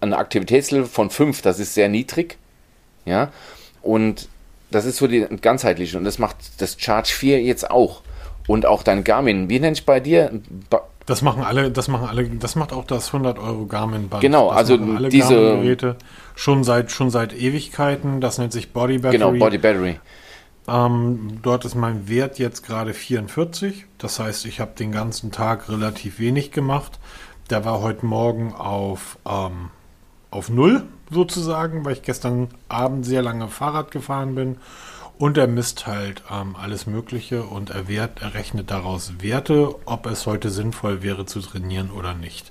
[0.00, 2.38] ein Aktivitätslevel von 5, das ist sehr niedrig.
[3.04, 3.32] Ja,
[3.82, 4.28] und
[4.70, 8.02] das ist so die ganzheitliche und das macht das Charge 4 jetzt auch.
[8.46, 10.32] Und auch dein Garmin, wie nenne ich bei dir?
[11.10, 14.22] Das machen alle, das machen alle, das macht auch das 100 Euro Garmin Band.
[14.22, 14.76] Genau, das also
[15.08, 15.96] diese Geräte
[16.36, 18.20] schon seit schon seit Ewigkeiten.
[18.20, 19.18] Das nennt sich Body Battery.
[19.18, 19.98] Genau, Body Battery.
[20.68, 23.86] Ähm, dort ist mein Wert jetzt gerade 44.
[23.98, 27.00] Das heißt, ich habe den ganzen Tag relativ wenig gemacht.
[27.50, 29.70] Der war heute Morgen auf ähm,
[30.30, 34.58] auf null sozusagen, weil ich gestern Abend sehr lange Fahrrad gefahren bin
[35.20, 40.06] und er misst halt ähm, alles Mögliche und er, wert, er rechnet daraus Werte, ob
[40.06, 42.50] es heute sinnvoll wäre zu trainieren oder nicht.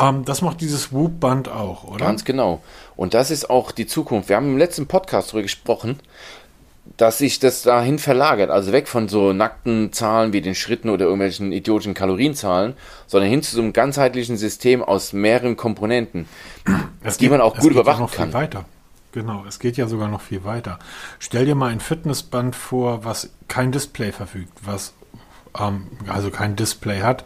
[0.00, 2.06] Ähm, das macht dieses Whoop-Band auch, oder?
[2.06, 2.62] Ganz genau.
[2.96, 4.30] Und das ist auch die Zukunft.
[4.30, 6.00] Wir haben im letzten Podcast darüber gesprochen,
[6.96, 8.48] dass sich das dahin verlagert.
[8.48, 13.42] Also weg von so nackten Zahlen wie den Schritten oder irgendwelchen idiotischen Kalorienzahlen, sondern hin
[13.42, 16.30] zu so einem ganzheitlichen System aus mehreren Komponenten,
[17.02, 18.32] es die geht, man auch gut überwachen kann.
[18.32, 18.64] Weiter.
[19.14, 20.80] Genau, es geht ja sogar noch viel weiter.
[21.20, 24.92] Stell dir mal ein Fitnessband vor, was kein Display verfügt, was
[25.56, 27.24] ähm, also kein Display hat,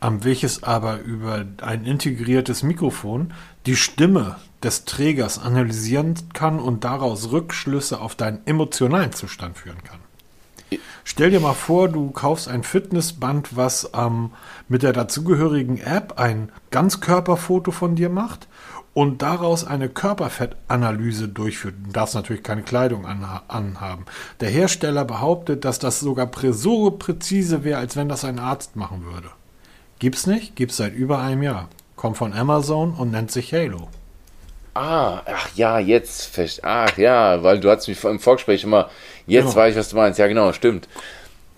[0.00, 3.34] ähm, welches aber über ein integriertes Mikrofon
[3.66, 9.98] die Stimme des Trägers analysieren kann und daraus Rückschlüsse auf deinen emotionalen Zustand führen kann.
[11.02, 14.30] Stell dir mal vor, du kaufst ein Fitnessband, was ähm,
[14.68, 18.46] mit der dazugehörigen App ein Ganzkörperfoto von dir macht
[18.94, 21.74] und daraus eine Körperfettanalyse durchführt.
[21.84, 24.06] Du darfst natürlich keine Kleidung anhaben.
[24.40, 29.04] Der Hersteller behauptet, dass das sogar so präzise wäre, als wenn das ein Arzt machen
[29.04, 29.30] würde.
[29.98, 30.54] Gibt's nicht?
[30.54, 31.68] Gibt's seit über einem Jahr.
[31.96, 33.88] Kommt von Amazon und nennt sich Halo.
[34.74, 38.90] Ah, ach ja, jetzt, ach ja, weil du hast mich im Vorgespräch immer,
[39.26, 39.56] jetzt genau.
[39.56, 40.18] weiß ich, was du meinst.
[40.18, 40.88] Ja, genau, stimmt.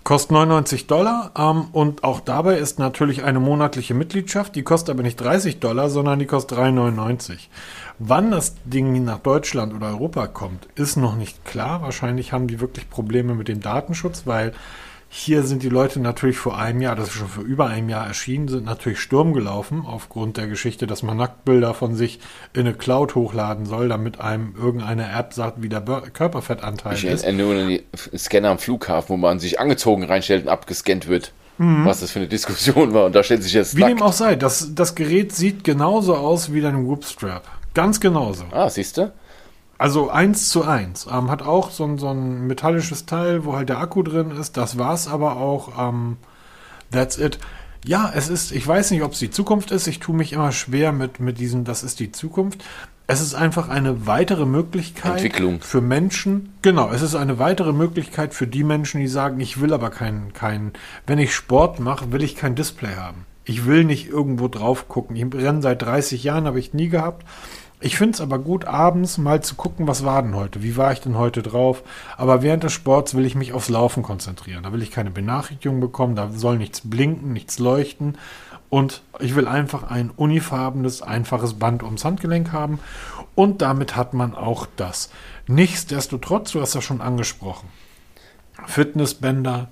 [0.06, 4.54] Kostet 99 Dollar ähm, und auch dabei ist natürlich eine monatliche Mitgliedschaft.
[4.54, 7.48] Die kostet aber nicht 30 Dollar, sondern die kostet 3,99.
[7.98, 11.82] Wann das Ding nach Deutschland oder Europa kommt, ist noch nicht klar.
[11.82, 14.52] Wahrscheinlich haben die wirklich Probleme mit dem Datenschutz, weil
[15.18, 18.06] hier sind die Leute natürlich vor einem Jahr, das ist schon vor über einem Jahr
[18.06, 22.20] erschienen, sind natürlich Sturm gelaufen aufgrund der Geschichte, dass man Nacktbilder von sich
[22.52, 27.20] in eine Cloud hochladen soll, damit einem irgendeine App sagt, wie der Körperfettanteil ich ist.
[27.20, 27.84] Ich erinnere nur an die
[28.18, 31.32] Scanner am Flughafen, wo man sich angezogen reinstellt und abgescannt wird.
[31.56, 31.86] mhm.
[31.86, 33.06] was das für eine Diskussion war.
[33.06, 33.74] Und da stellt sich jetzt.
[33.74, 33.92] Wie nackt.
[33.92, 37.48] dem auch sei, das, das Gerät sieht genauso aus wie dein Whoopstrap.
[37.72, 38.44] Ganz genauso.
[38.50, 39.12] Ah, siehst du?
[39.78, 41.06] Also eins zu eins.
[41.10, 44.56] Ähm, hat auch so ein, so ein metallisches Teil, wo halt der Akku drin ist.
[44.56, 45.88] Das war's aber auch.
[45.88, 46.16] Ähm,
[46.90, 47.38] that's it.
[47.84, 49.86] Ja, es ist, ich weiß nicht, ob es die Zukunft ist.
[49.86, 52.64] Ich tue mich immer schwer mit, mit diesem, das ist die Zukunft.
[53.06, 55.60] Es ist einfach eine weitere Möglichkeit Entwicklung.
[55.60, 56.54] für Menschen.
[56.62, 60.32] Genau, es ist eine weitere Möglichkeit für die Menschen, die sagen, ich will aber keinen,
[60.32, 60.72] keinen,
[61.06, 63.24] wenn ich Sport mache, will ich kein Display haben.
[63.44, 65.14] Ich will nicht irgendwo drauf gucken.
[65.14, 67.24] Ich renne seit 30 Jahren, habe ich nie gehabt.
[67.78, 70.62] Ich finde es aber gut, abends mal zu gucken, was war denn heute?
[70.62, 71.82] Wie war ich denn heute drauf?
[72.16, 74.62] Aber während des Sports will ich mich aufs Laufen konzentrieren.
[74.62, 78.16] Da will ich keine Benachrichtigung bekommen, da soll nichts blinken, nichts leuchten.
[78.70, 82.80] Und ich will einfach ein unifarbenes, einfaches Band ums Handgelenk haben.
[83.34, 85.10] Und damit hat man auch das.
[85.46, 87.68] Nichtsdestotrotz, du hast ja schon angesprochen,
[88.66, 89.68] Fitnessbänder,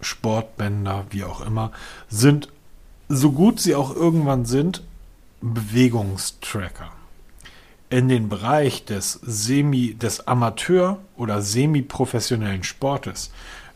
[0.00, 1.72] Sportbänder, wie auch immer,
[2.08, 2.48] sind,
[3.10, 4.82] so gut sie auch irgendwann sind,
[5.42, 6.90] Bewegungstracker
[7.94, 13.30] in den Bereich des Semi, des Amateur- oder semi-professionellen Sportes,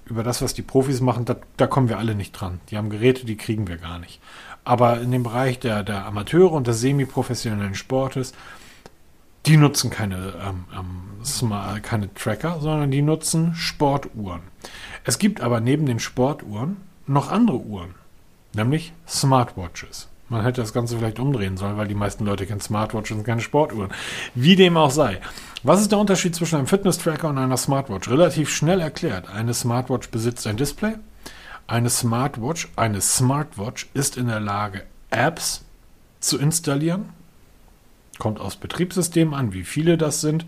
[0.07, 2.59] über das, was die Profis machen, da, da, kommen wir alle nicht dran.
[2.69, 4.21] Die haben Geräte, die kriegen wir gar nicht.
[4.65, 8.33] Aber in dem Bereich der, der Amateure und des semi-professionellen Sportes,
[9.47, 14.41] die nutzen keine, ähm, ähm, keine Tracker, sondern die nutzen Sportuhren.
[15.05, 17.95] Es gibt aber neben den Sportuhren noch andere Uhren,
[18.53, 20.09] nämlich Smartwatches.
[20.29, 23.41] Man hätte das Ganze vielleicht umdrehen sollen, weil die meisten Leute kennen Smartwatches und keine
[23.41, 23.91] Sportuhren.
[24.35, 25.21] Wie dem auch sei.
[25.63, 28.09] Was ist der Unterschied zwischen einem Fitness-Tracker und einer Smartwatch?
[28.11, 29.29] Relativ schnell erklärt.
[29.31, 30.95] Eine Smartwatch besitzt ein Display.
[31.67, 35.65] Eine Smartwatch, eine Smartwatch ist in der Lage, Apps
[36.21, 37.11] zu installieren.
[38.19, 40.47] Kommt aufs Betriebssystem an, wie viele das sind.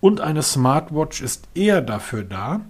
[0.00, 2.60] Und eine Smartwatch ist eher dafür da,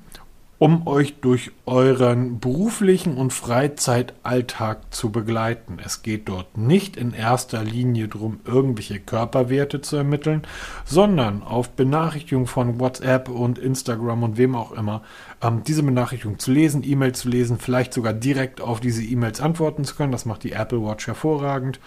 [0.62, 5.78] um euch durch euren beruflichen und Freizeitalltag zu begleiten.
[5.84, 10.42] Es geht dort nicht in erster Linie darum, irgendwelche Körperwerte zu ermitteln,
[10.84, 15.02] sondern auf Benachrichtigungen von WhatsApp und Instagram und wem auch immer,
[15.42, 19.84] ähm, diese Benachrichtigung zu lesen, E-Mails zu lesen, vielleicht sogar direkt auf diese E-Mails antworten
[19.84, 20.12] zu können.
[20.12, 21.80] Das macht die Apple Watch hervorragend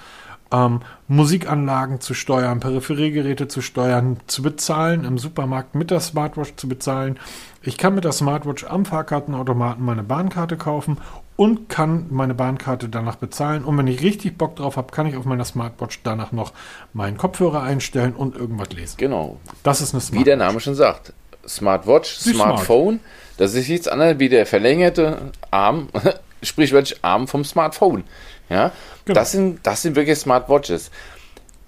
[0.52, 6.68] ähm, Musikanlagen zu steuern, Peripheriegeräte zu steuern, zu bezahlen, im Supermarkt mit der Smartwatch zu
[6.68, 7.20] bezahlen.
[7.62, 10.98] Ich kann mit der Smartwatch am Fahrkartenautomaten meine Bahnkarte kaufen
[11.36, 13.64] und kann meine Bahnkarte danach bezahlen.
[13.66, 16.54] Und wenn ich richtig Bock drauf habe, kann ich auf meiner Smartwatch danach noch
[16.93, 18.96] meinen Kopfhörer einstellen und irgendwas lesen.
[18.98, 19.39] Genau.
[19.64, 20.20] Das ist eine Smartwatch.
[20.22, 21.14] Wie der Name schon sagt.
[21.48, 23.02] Smartwatch, Die Smartphone, Smart.
[23.38, 25.89] das ist nichts anderes wie der verlängerte Arm,
[26.41, 28.04] sprichwörtlich Arm vom Smartphone.
[28.50, 28.72] Ja,
[29.06, 29.20] genau.
[29.20, 30.91] das, sind, das sind wirklich Smartwatches.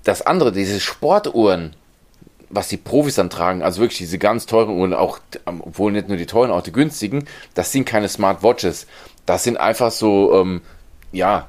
[0.04, 1.76] Das andere, diese Sportuhren,
[2.50, 6.18] was die Profis dann tragen, also wirklich diese ganz teuren Uhren, auch, obwohl nicht nur
[6.18, 7.26] die teuren, auch die günstigen,
[7.56, 8.88] das sind keine Smartwatches.
[9.26, 10.62] Das sind einfach so, ähm,
[11.12, 11.48] ja,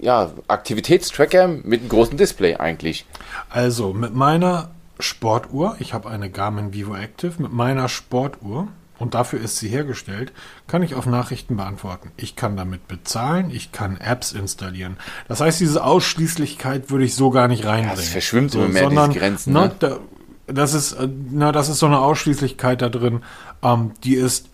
[0.00, 3.06] ja, Aktivitätstracker mit einem großen Display eigentlich.
[3.48, 4.70] Also mit meiner
[5.00, 8.68] Sportuhr, ich habe eine Garmin Vivo Active, mit meiner Sportuhr
[9.04, 10.32] und dafür ist sie hergestellt,
[10.66, 12.10] kann ich auf Nachrichten beantworten.
[12.16, 14.96] Ich kann damit bezahlen, ich kann Apps installieren.
[15.28, 17.96] Das heißt, diese Ausschließlichkeit würde ich so gar nicht reinbringen.
[17.96, 19.52] Ja, es verschwimmt so, immer mehr sondern, diese Grenzen.
[19.52, 19.72] Ne?
[19.78, 19.98] Na, da,
[20.46, 23.20] das ist, äh, na, das ist so eine Ausschließlichkeit da drin,
[23.62, 24.48] ähm, die ist,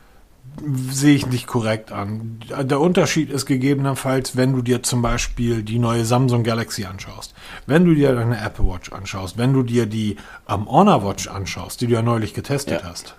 [0.91, 2.41] sehe ich nicht korrekt an.
[2.61, 7.35] Der Unterschied ist gegebenenfalls, wenn du dir zum Beispiel die neue Samsung Galaxy anschaust,
[7.69, 10.17] wenn du dir deine Apple Watch anschaust, wenn du dir die
[10.49, 12.91] ähm, Honor Watch anschaust, die du ja neulich getestet ja.
[12.91, 13.15] hast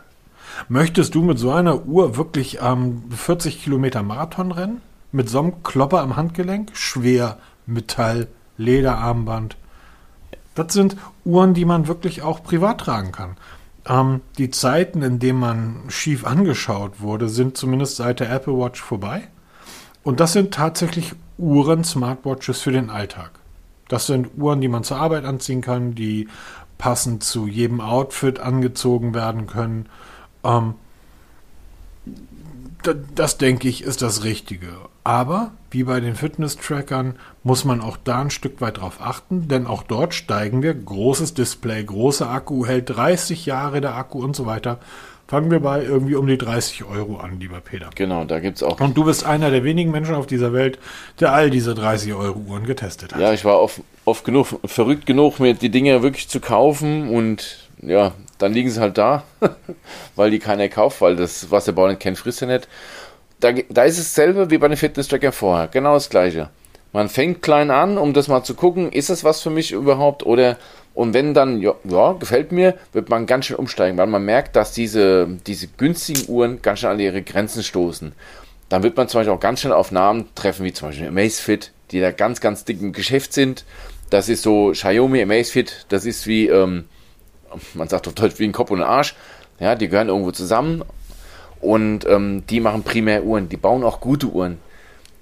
[0.70, 4.82] Möchtest du mit so einer Uhr wirklich ähm, 40 Kilometer Marathon rennen?
[5.12, 6.72] Mit so einem Klopper am Handgelenk?
[6.74, 8.28] Schwer, Metall,
[8.58, 9.58] Lederarmband.
[10.56, 13.38] Das sind Uhren, die man wirklich auch privat tragen kann.
[13.88, 18.82] Ähm, die Zeiten, in denen man schief angeschaut wurde, sind zumindest seit der Apple Watch
[18.82, 19.28] vorbei.
[20.04, 23.32] Und das sind tatsächlich Uhren, Smartwatches für den Alltag.
[23.88, 26.28] Das sind Uhren, die man zur Arbeit anziehen kann, die
[26.78, 29.88] passend zu jedem Outfit angezogen werden können.
[30.44, 30.76] Ähm,
[33.16, 34.70] das denke ich ist das Richtige.
[35.04, 39.68] Aber wie bei den Fitness-Trackern muss man auch da ein Stück weit drauf achten, denn
[39.68, 40.74] auch dort steigen wir.
[40.74, 44.80] Großes Display, großer Akku, hält 30 Jahre der Akku und so weiter.
[45.28, 47.90] Fangen wir bei irgendwie um die 30 Euro an, lieber Peter.
[47.96, 48.82] Genau, da gibt es auch.
[48.82, 50.78] Und du bist einer der wenigen Menschen auf dieser Welt,
[51.22, 53.22] der all diese 30 Euro Uhren getestet hat.
[53.22, 57.70] Ja, ich war oft, oft genug, verrückt genug, mir die Dinge wirklich zu kaufen und
[57.82, 58.12] ja,
[58.42, 59.24] dann liegen sie halt da,
[60.16, 62.68] weil die keiner kauft, weil das, was der Bauer nicht kennt, frisst er nicht.
[63.40, 66.50] Da, da ist es selber wie bei den Fitness-Trackern vorher, genau das gleiche.
[66.94, 70.26] Man fängt klein an, um das mal zu gucken, ist das was für mich überhaupt
[70.26, 70.58] oder
[70.94, 74.56] und wenn dann, ja, ja, gefällt mir, wird man ganz schön umsteigen, weil man merkt,
[74.56, 78.12] dass diese, diese günstigen Uhren ganz schön an ihre Grenzen stoßen.
[78.68, 81.72] dann wird man zum Beispiel auch ganz schnell auf Namen treffen, wie zum Beispiel Amazfit,
[81.92, 83.66] die da ganz, ganz dick im Geschäft sind.
[84.10, 86.86] Das ist so Xiaomi Amazfit, das ist wie, ähm,
[87.74, 89.16] man sagt auf Deutsch wie ein Kopf und ein Arsch.
[89.60, 90.84] Ja, die gehören irgendwo zusammen
[91.60, 93.50] und ähm, die machen primär Uhren.
[93.50, 94.58] Die bauen auch gute Uhren.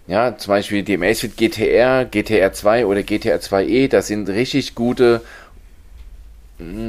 [0.07, 5.21] Ja, zum Beispiel die Amazfit GTR, GTR 2 oder GTR 2e, das sind richtig gute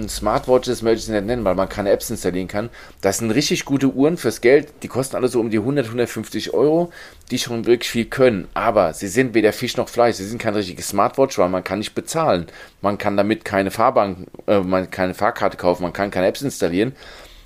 [0.08, 2.70] Smartwatches möchte ich es nicht nennen, weil man keine Apps installieren kann.
[3.00, 4.72] Das sind richtig gute Uhren fürs Geld.
[4.82, 6.92] Die kosten alle so um die 100, 150 Euro,
[7.30, 8.48] die schon wirklich viel können.
[8.52, 10.16] Aber sie sind weder Fisch noch Fleisch.
[10.16, 12.46] Sie sind kein richtiges Smartwatch, weil man kann nicht bezahlen.
[12.80, 16.96] Man kann damit keine Fahrbahn, äh, man keine Fahrkarte kaufen, man kann keine Apps installieren.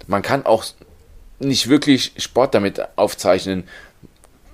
[0.07, 0.65] Man kann auch
[1.41, 3.65] nicht wirklich Sport damit aufzeichnen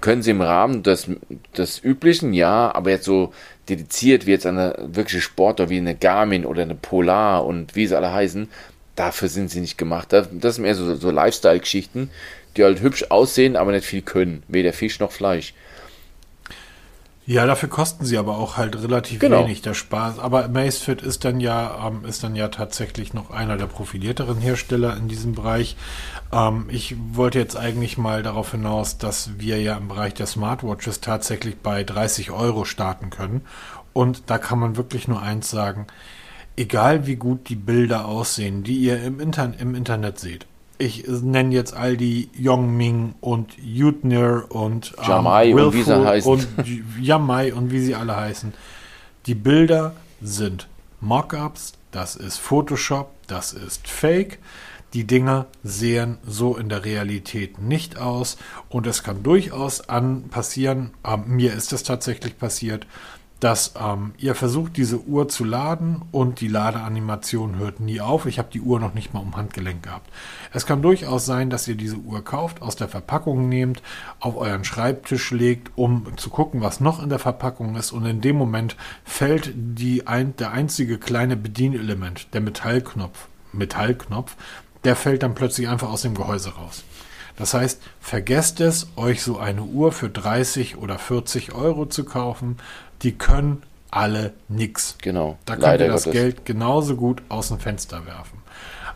[0.01, 1.09] können sie im Rahmen des,
[1.57, 3.33] des Üblichen, ja, aber jetzt so
[3.71, 7.97] dediziert wie jetzt eine wirkliche Sportler wie eine Garmin oder eine Polar und wie sie
[7.97, 8.49] alle heißen,
[8.97, 10.13] dafür sind sie nicht gemacht.
[10.13, 12.11] Das sind mehr so, so Lifestyle-Geschichten,
[12.57, 14.43] die halt hübsch aussehen, aber nicht viel können.
[14.49, 15.55] Weder Fisch noch Fleisch.
[17.31, 19.45] Ja, dafür kosten sie aber auch halt relativ genau.
[19.45, 20.19] wenig der Spaß.
[20.19, 24.97] Aber Amazfit ist dann ja ähm, ist dann ja tatsächlich noch einer der profilierteren Hersteller
[24.97, 25.77] in diesem Bereich.
[26.33, 31.03] Ähm, ich wollte jetzt eigentlich mal darauf hinaus, dass wir ja im Bereich der Smartwatches
[31.03, 33.43] tatsächlich bei 30 Euro starten können.
[33.93, 35.87] Und da kann man wirklich nur eins sagen:
[36.57, 40.47] Egal wie gut die Bilder aussehen, die ihr im, Inter im Internet seht,
[40.81, 46.33] ich nenne jetzt all die Yongming und Yutnir und ähm, Jamai und wie sie heißen.
[46.33, 46.49] Und
[47.01, 48.55] Yamai und wie sie alle heißen.
[49.27, 50.69] Die Bilder sind
[51.01, 54.39] Mockups, das ist Photoshop, das ist Fake.
[54.93, 58.37] Die Dinger sehen so in der Realität nicht aus
[58.69, 62.87] und es kann durchaus an passieren, äh, mir ist es tatsächlich passiert,
[63.41, 68.27] dass ähm, ihr versucht, diese Uhr zu laden und die Ladeanimation hört nie auf.
[68.27, 70.11] Ich habe die Uhr noch nicht mal um Handgelenk gehabt.
[70.53, 73.83] Es kann durchaus sein, dass ihr diese Uhr kauft, aus der Verpackung nehmt,
[74.21, 77.93] auf euren Schreibtisch legt, um zu gucken, was noch in der Verpackung ist.
[77.93, 84.37] Und in dem Moment fällt die ein, der einzige kleine Bedienelement, der Metallknopf, Metallknopf,
[84.85, 86.85] der fällt dann plötzlich einfach aus dem Gehäuse raus.
[87.37, 92.59] Das heißt, vergesst es, euch so eine Uhr für 30 oder 40 Euro zu kaufen
[93.03, 94.97] die können alle nix.
[95.03, 95.39] Genau.
[95.45, 96.21] Da könnt Leider ihr das Gottes.
[96.21, 98.39] Geld genauso gut aus dem Fenster werfen.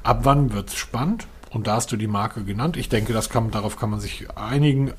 [0.03, 1.27] Ab wann wird es spannend?
[1.51, 2.77] Und da hast du die Marke genannt.
[2.77, 4.93] Ich denke, das kann, darauf kann man sich einigen.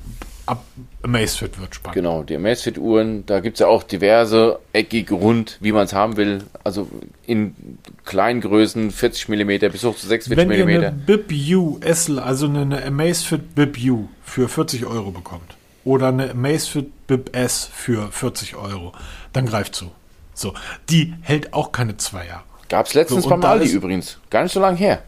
[0.46, 0.64] Ab
[1.02, 1.94] Amazfit wird spannend.
[1.94, 6.16] Genau, die Amazfit-Uhren, da gibt es ja auch diverse, eckig, rund, wie man es haben
[6.16, 6.44] will.
[6.64, 6.88] Also
[7.26, 10.50] in kleinen Größen, 40 mm bis hoch zu 46 mm.
[10.50, 15.55] Wenn ihr eine Bip U, also eine Amazfit Bip U für 40 Euro bekommt,
[15.86, 18.92] oder eine Amazfit Bip S für 40 Euro,
[19.32, 19.92] dann greift zu.
[20.34, 20.52] So,
[20.90, 22.42] die hält auch keine zwei Jahre.
[22.68, 24.18] Gab es letztens so, beim Aldi übrigens.
[24.28, 25.02] Gar nicht so lange her.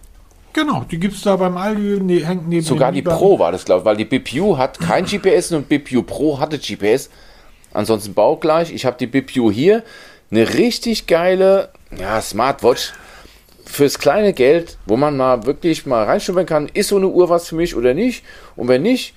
[0.53, 3.64] Genau, die gibt es da beim Aldi, ne, hängt neben Sogar die Pro war das,
[3.64, 7.11] glaube ich, weil die BipU hat kein GPS und BipU Pro hatte GPS.
[7.74, 8.72] Ansonsten baugleich.
[8.72, 9.85] Ich habe die BipU hier.
[10.31, 12.93] Eine richtig geile ja, Smartwatch
[13.66, 17.49] fürs kleine Geld, wo man mal wirklich mal reinschnuppern kann, ist so eine Uhr was
[17.49, 18.24] für mich oder nicht?
[18.57, 19.14] Und wenn nicht,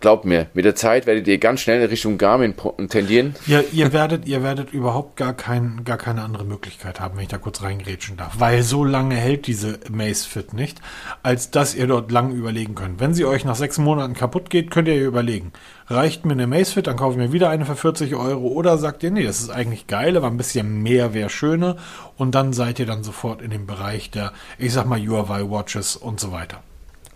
[0.00, 2.54] Glaubt mir, mit der Zeit werdet ihr ganz schnell in Richtung Garmin
[2.88, 3.34] tendieren.
[3.46, 7.30] Ja, ihr werdet, ihr werdet überhaupt gar, kein, gar keine andere Möglichkeit haben, wenn ich
[7.30, 8.38] da kurz reingrätschen darf.
[8.38, 10.80] Weil so lange hält diese Macefit nicht,
[11.24, 13.00] als dass ihr dort lang überlegen könnt.
[13.00, 15.52] Wenn sie euch nach sechs Monaten kaputt geht, könnt ihr überlegen.
[15.88, 18.46] Reicht mir eine Macefit, dann kaufe ich mir wieder eine für 40 Euro.
[18.46, 21.74] Oder sagt ihr, nee, das ist eigentlich geil, aber ein bisschen mehr wäre schöner.
[22.16, 25.96] Und dann seid ihr dann sofort in dem Bereich der, ich sag mal, URY Watches
[25.96, 26.62] und so weiter.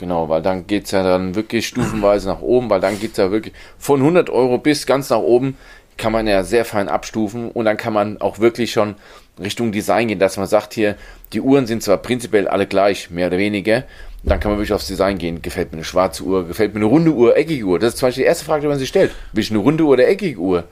[0.03, 3.19] Genau, weil dann geht es ja dann wirklich stufenweise nach oben, weil dann geht es
[3.19, 5.57] ja wirklich von 100 Euro bis ganz nach oben,
[5.97, 8.97] kann man ja sehr fein abstufen und dann kann man auch wirklich schon
[9.39, 10.97] Richtung Design gehen, dass man sagt hier,
[11.33, 13.85] die Uhren sind zwar prinzipiell alle gleich, mehr oder weniger,
[14.25, 15.41] dann kann man wirklich aufs Design gehen.
[15.41, 17.79] Gefällt mir eine schwarze Uhr, gefällt mir eine runde Uhr, eckige Uhr?
[17.79, 19.13] Das ist zum Beispiel die erste Frage, die man sich stellt.
[19.33, 20.65] Will ich eine runde Uhr oder eckige Uhr?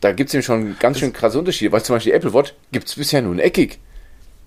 [0.00, 2.86] Da gibt es nämlich schon ganz schön krasse Unterschiede, weil zum Beispiel Apple Watch gibt
[2.86, 3.80] es bisher nur ein eckig.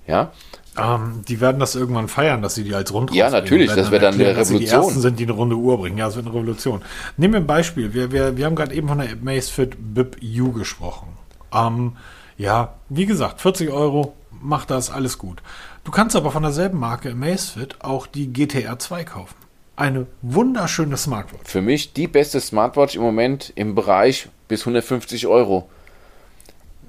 [0.08, 0.32] Ja,
[0.78, 4.04] ähm, die werden das irgendwann feiern, dass sie die als rund Ja, natürlich, das wird
[4.04, 4.38] dann eine Revolution.
[4.38, 5.98] Dass sie die ersten sind, die eine runde Uhr bringen.
[5.98, 6.82] Ja, es wird eine Revolution.
[7.18, 7.94] Nehmen wir ein Beispiel.
[7.94, 11.10] Wir, wir, wir haben gerade eben von der Macefit BIP U gesprochen.
[11.54, 11.94] Ähm,
[12.38, 15.42] ja, wie gesagt, 40 Euro, macht das, alles gut.
[15.84, 19.36] Du kannst aber von derselben Marke Macefit auch die GTR 2 kaufen.
[19.76, 21.50] Eine wunderschöne Smartwatch.
[21.50, 25.70] Für mich die beste Smartwatch im Moment im Bereich bis 150 Euro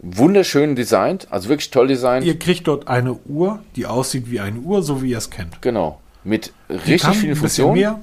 [0.02, 2.24] wunderschön designt, also wirklich toll designt.
[2.24, 5.60] Ihr kriegt dort eine Uhr, die aussieht wie eine Uhr, so wie ihr es kennt.
[5.62, 6.00] Genau.
[6.24, 7.74] Mit richtig vielen Funktionen.
[7.74, 8.00] Mehr,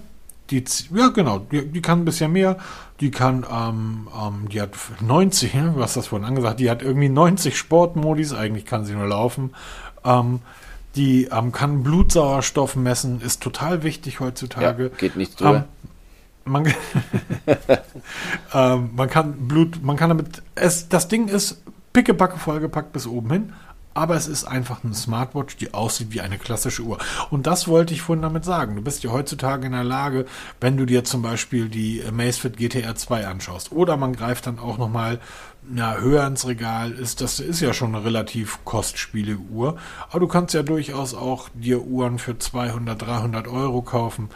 [0.50, 1.39] die, ja, genau.
[1.39, 2.58] Die, die, kann ein bisschen mehr.
[3.00, 4.72] Die kann, ähm, ähm, die hat
[5.02, 9.08] 90, du hast das vorhin angesagt, die hat irgendwie 90 Sportmodis, eigentlich kann sie nur
[9.08, 9.54] laufen.
[10.04, 10.39] Ähm,
[10.96, 14.84] die ähm, kann Blutsauerstoff messen, ist total wichtig heutzutage.
[14.84, 15.66] Ja, geht nichts drüber.
[16.46, 16.66] Ähm, man,
[18.54, 21.62] ähm, man kann Blut, man kann damit, es, das Ding ist
[21.96, 23.54] pickepacke vollgepackt bis oben hin,
[23.93, 26.98] aber es ist einfach eine Smartwatch, die aussieht wie eine klassische Uhr.
[27.30, 28.76] Und das wollte ich vorhin damit sagen.
[28.76, 30.26] Du bist ja heutzutage in der Lage,
[30.60, 34.78] wenn du dir zum Beispiel die Amazfit GTR 2 anschaust, oder man greift dann auch
[34.78, 35.22] nochmal
[35.74, 39.78] ja, höher ins Regal, ist das ist ja schon eine relativ kostspielige Uhr.
[40.10, 44.30] Aber du kannst ja durchaus auch dir Uhren für 200, 300 Euro kaufen,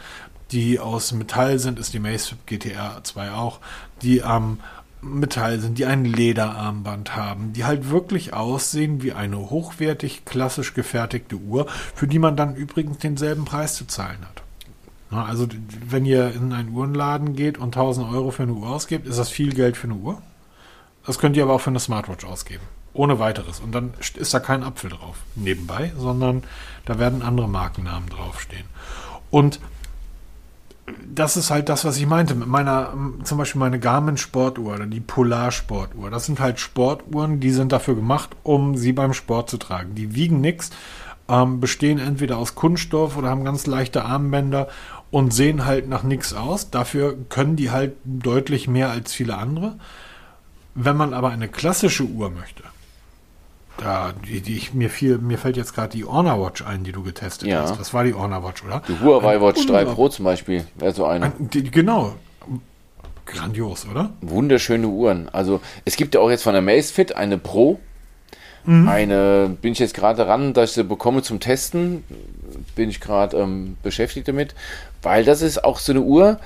[0.50, 3.60] die aus Metall sind, ist die Amazfit GTR 2 auch,
[4.00, 4.58] die am ähm,
[5.02, 11.36] Metall sind, die ein Lederarmband haben, die halt wirklich aussehen wie eine hochwertig klassisch gefertigte
[11.36, 14.42] Uhr, für die man dann übrigens denselben Preis zu zahlen hat.
[15.26, 15.48] Also
[15.88, 19.28] wenn ihr in einen Uhrenladen geht und 1000 Euro für eine Uhr ausgebt, ist das
[19.28, 20.22] viel Geld für eine Uhr.
[21.04, 22.62] Das könnt ihr aber auch für eine Smartwatch ausgeben.
[22.92, 23.60] Ohne weiteres.
[23.60, 26.42] Und dann ist da kein Apfel drauf nebenbei, sondern
[26.84, 28.66] da werden andere Markennamen draufstehen.
[29.30, 29.60] Und
[31.14, 32.34] das ist halt das, was ich meinte.
[32.34, 36.10] Mit meiner, zum Beispiel meine Garmin Sportuhr oder die Polar Sportuhr.
[36.10, 39.94] Das sind halt Sportuhren, die sind dafür gemacht, um sie beim Sport zu tragen.
[39.94, 40.70] Die wiegen nichts,
[41.28, 44.68] ähm, bestehen entweder aus Kunststoff oder haben ganz leichte Armbänder
[45.10, 46.70] und sehen halt nach nichts aus.
[46.70, 49.76] Dafür können die halt deutlich mehr als viele andere.
[50.74, 52.62] Wenn man aber eine klassische Uhr möchte,
[53.80, 56.92] da, die, die ich, mir, viel, mir fällt jetzt gerade die Honor Watch ein, die
[56.92, 57.62] du getestet ja.
[57.62, 57.78] hast.
[57.78, 58.82] Das war die Honor Watch, oder?
[58.86, 61.26] Die Huawei Watch 3 Pro zum Beispiel wäre so eine.
[61.26, 62.14] Ein, die, genau.
[63.26, 64.10] Grandios, oder?
[64.20, 65.28] Wunderschöne Uhren.
[65.30, 67.78] Also es gibt ja auch jetzt von der Macefit eine Pro.
[68.64, 68.88] Mhm.
[68.88, 72.04] Eine bin ich jetzt gerade ran, dass ich sie bekomme zum Testen.
[72.74, 74.54] Bin ich gerade ähm, beschäftigt damit.
[75.02, 76.38] Weil das ist auch so eine Uhr,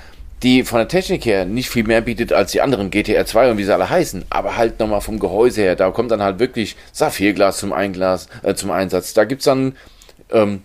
[0.45, 3.57] die von der Technik her nicht viel mehr bietet als die anderen GTR 2 und
[3.57, 6.75] wie sie alle heißen, aber halt nochmal vom Gehäuse her, da kommt dann halt wirklich
[6.91, 9.15] Saphirglas zum, Einglas, äh, zum Einsatz.
[9.15, 9.75] Da gibt es dann
[10.31, 10.61] ähm,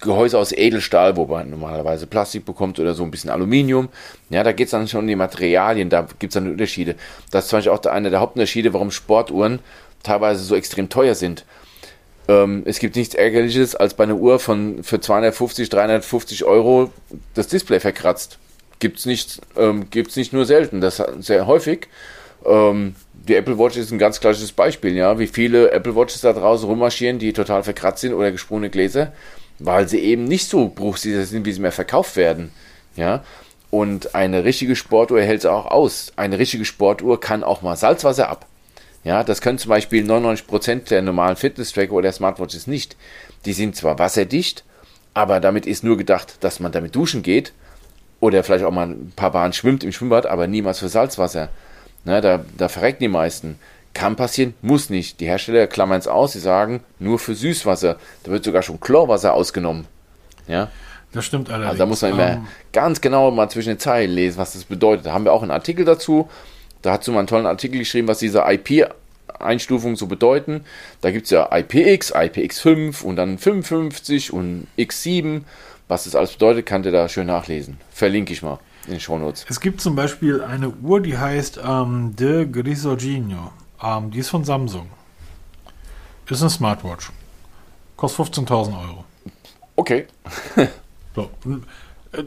[0.00, 3.88] Gehäuse aus Edelstahl, wo man normalerweise Plastik bekommt oder so ein bisschen Aluminium.
[4.30, 6.94] Ja, da geht es dann schon um die Materialien, da gibt es dann Unterschiede.
[7.32, 9.58] Das ist zum Beispiel auch einer der Hauptunterschiede, warum Sportuhren
[10.04, 11.44] teilweise so extrem teuer sind.
[12.28, 16.92] Ähm, es gibt nichts Ärgerliches, als bei einer Uhr von für 250, 350 Euro
[17.34, 18.38] das Display verkratzt
[18.78, 21.88] gibt es nicht, ähm, gibt's nicht nur selten, das sehr häufig.
[22.44, 26.32] Ähm, die Apple Watch ist ein ganz klassisches Beispiel, ja, wie viele Apple Watches da
[26.32, 29.12] draußen rummarschieren, die total verkratzt sind oder gesprungene Gläser,
[29.58, 32.50] weil sie eben nicht so bruchsicher sind, wie sie mehr verkauft werden,
[32.94, 33.24] ja.
[33.70, 36.12] Und eine richtige Sportuhr hält sie auch aus.
[36.14, 38.46] Eine richtige Sportuhr kann auch mal Salzwasser ab.
[39.02, 42.96] Ja, das können zum Beispiel 99% der normalen Fitness-Tracker oder Smartwatches nicht.
[43.44, 44.64] Die sind zwar wasserdicht,
[45.14, 47.52] aber damit ist nur gedacht, dass man damit duschen geht
[48.20, 51.48] oder vielleicht auch mal ein paar Bahnen schwimmt im Schwimmbad, aber niemals für Salzwasser.
[52.04, 53.58] Na, da, da verrecken die meisten.
[53.92, 55.20] Kann passieren, muss nicht.
[55.20, 57.96] Die Hersteller klammern es aus, sie sagen nur für Süßwasser.
[58.24, 59.86] Da wird sogar schon Chlorwasser ausgenommen.
[60.46, 60.70] Ja.
[61.12, 61.70] Das stimmt allerdings.
[61.70, 62.46] Also da muss man immer ähm.
[62.72, 65.06] ganz genau mal zwischen den Zeilen lesen, was das bedeutet.
[65.06, 66.28] Da haben wir auch einen Artikel dazu.
[66.82, 70.64] Da hat so mal einen tollen Artikel geschrieben, was diese IP-Einstufungen so bedeuten.
[71.00, 75.42] Da gibt es ja IPX, IPX5 und dann 55 und X7
[75.88, 77.78] was das alles bedeutet, könnt ihr da schön nachlesen.
[77.90, 79.46] Verlinke ich mal in den Shownotes.
[79.48, 83.52] Es gibt zum Beispiel eine Uhr, die heißt ähm, De Grisoginio.
[83.82, 84.88] Ähm, die ist von Samsung.
[86.28, 87.10] Ist eine Smartwatch.
[87.96, 89.04] Kostet 15.000 Euro.
[89.76, 90.06] Okay.
[91.14, 91.30] so.
[92.12, 92.24] Äh,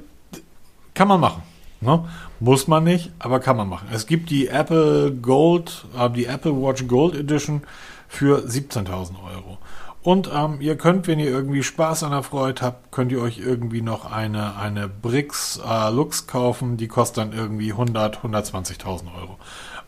[0.94, 1.44] kann man machen.
[1.82, 2.08] Ne?
[2.40, 3.90] Muss man nicht, aber kann man machen.
[3.92, 7.64] Es gibt die Apple Gold, äh, die Apple Watch Gold Edition
[8.08, 8.90] für 17.000
[9.24, 9.58] Euro.
[10.02, 13.38] Und ähm, ihr könnt, wenn ihr irgendwie Spaß an der Freude habt, könnt ihr euch
[13.38, 16.78] irgendwie noch eine, eine Brix äh, Lux kaufen.
[16.78, 19.38] Die kostet dann irgendwie 100, 120.000 Euro.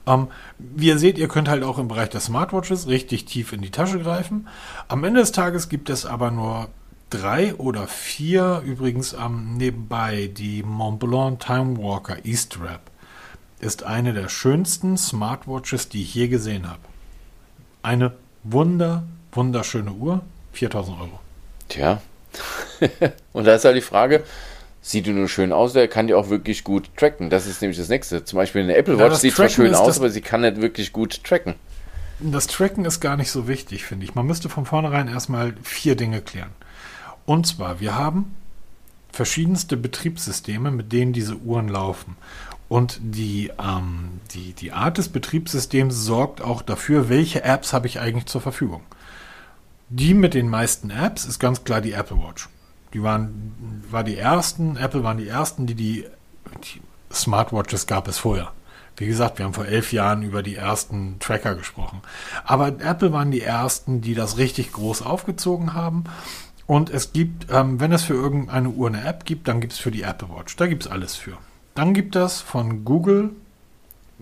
[0.05, 3.61] Ähm, wie ihr seht, ihr könnt halt auch im Bereich der Smartwatches richtig tief in
[3.61, 4.47] die Tasche greifen.
[4.89, 6.67] Am Ende des Tages gibt es aber nur
[7.09, 12.81] drei oder vier, übrigens ähm, nebenbei, die Montblanc Time Walker E-Strap
[13.59, 16.81] ist eine der schönsten Smartwatches, die ich je gesehen habe.
[17.83, 20.21] Eine wunder wunderschöne Uhr,
[20.53, 21.19] 4000 Euro.
[21.69, 22.01] Tja.
[23.33, 24.23] und da ist halt die Frage,
[24.81, 27.29] sieht die nur schön aus, oder kann die auch wirklich gut tracken?
[27.29, 28.23] Das ist nämlich das nächste.
[28.23, 30.91] Zum Beispiel eine Apple Watch ja, sieht zwar schön aus, aber sie kann nicht wirklich
[30.91, 31.55] gut tracken.
[32.19, 34.13] Das Tracken ist gar nicht so wichtig, finde ich.
[34.13, 36.51] Man müsste von vornherein erstmal vier Dinge klären.
[37.25, 38.35] Und zwar, wir haben
[39.11, 42.15] verschiedenste Betriebssysteme, mit denen diese Uhren laufen.
[42.69, 47.99] Und die, ähm, die, die Art des Betriebssystems sorgt auch dafür, welche Apps habe ich
[47.99, 48.81] eigentlich zur Verfügung.
[49.93, 52.47] Die mit den meisten Apps ist ganz klar die Apple Watch.
[52.93, 56.05] Die waren, war die ersten, Apple waren die ersten, die die,
[56.63, 56.81] die
[57.13, 58.53] Smartwatches gab es vorher.
[58.95, 61.99] Wie gesagt, wir haben vor elf Jahren über die ersten Tracker gesprochen.
[62.45, 66.05] Aber Apple waren die ersten, die das richtig groß aufgezogen haben.
[66.67, 69.79] Und es gibt, ähm, wenn es für irgendeine Uhr eine App gibt, dann gibt es
[69.79, 70.55] für die Apple Watch.
[70.55, 71.37] Da gibt es alles für.
[71.75, 73.31] Dann gibt es von Google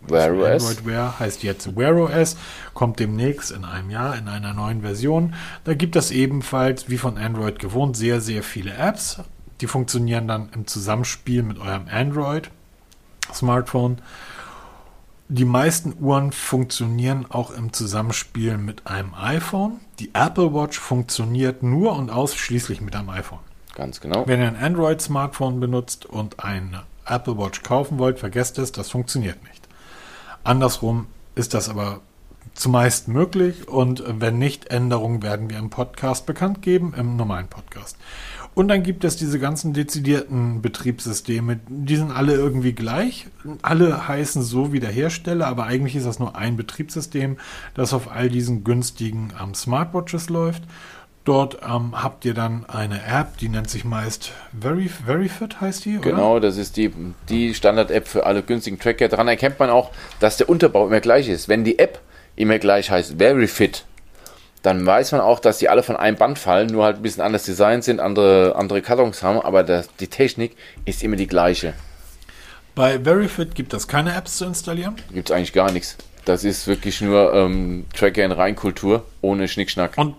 [0.08, 0.64] Wear OS.
[0.64, 2.38] Android Wear heißt jetzt Wear OS,
[2.74, 5.36] kommt demnächst in einem Jahr in einer neuen Version.
[5.64, 9.22] Da gibt es ebenfalls, wie von Android gewohnt, sehr, sehr viele Apps.
[9.62, 12.50] Die funktionieren dann im Zusammenspiel mit eurem Android
[13.34, 13.98] Smartphone.
[15.28, 19.80] Die meisten Uhren funktionieren auch im Zusammenspiel mit einem iPhone.
[20.00, 23.40] Die Apple Watch funktioniert nur und ausschließlich mit einem iPhone.
[23.76, 24.26] Ganz genau.
[24.28, 29.44] Wenn ihr ein Android-Smartphone benutzt und eine Apple Watch kaufen wollt, vergesst es, das funktioniert
[29.44, 29.59] nicht.
[30.44, 32.02] Andersrum ist das aber
[32.54, 37.98] zumeist möglich und wenn nicht, Änderungen werden wir im Podcast bekannt geben, im normalen Podcast.
[38.56, 43.28] Und dann gibt es diese ganzen dezidierten Betriebssysteme, die sind alle irgendwie gleich.
[43.62, 47.38] Alle heißen so wie der Hersteller, aber eigentlich ist das nur ein Betriebssystem,
[47.76, 50.64] das auf all diesen günstigen ähm, Smartwatches läuft.
[51.30, 56.00] Dort ähm, habt ihr dann eine App, die nennt sich meist Very, VeryFit, heißt die?
[56.00, 56.10] Oder?
[56.10, 56.92] Genau, das ist die,
[57.30, 59.10] die Standard-App für alle günstigen Tracker.
[59.10, 61.48] Daran erkennt man auch, dass der Unterbau immer gleich ist.
[61.48, 62.00] Wenn die App
[62.36, 63.86] immer gleich heißt VeryFit,
[64.64, 67.22] dann weiß man auch, dass die alle von einem Band fallen, nur halt ein bisschen
[67.22, 70.56] anders designt sind, andere, andere Kartons haben, aber das, die Technik
[70.86, 71.76] ist immer die gleiche.
[72.74, 74.96] Bei VeryFit gibt es keine Apps zu installieren?
[75.14, 75.96] Gibt es eigentlich gar nichts.
[76.26, 79.96] Das ist wirklich nur ähm, Tracker in Reinkultur, ohne Schnickschnack.
[79.96, 80.16] Und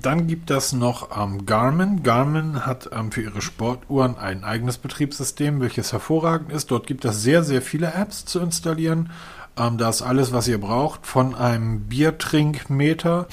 [0.00, 2.02] dann gibt es noch ähm, Garmin.
[2.02, 6.70] Garmin hat ähm, für ihre Sportuhren ein eigenes Betriebssystem, welches hervorragend ist.
[6.70, 9.10] Dort gibt es sehr, sehr viele Apps zu installieren.
[9.58, 13.26] Ähm, da ist alles, was ihr braucht, von einem Biertrinkmeter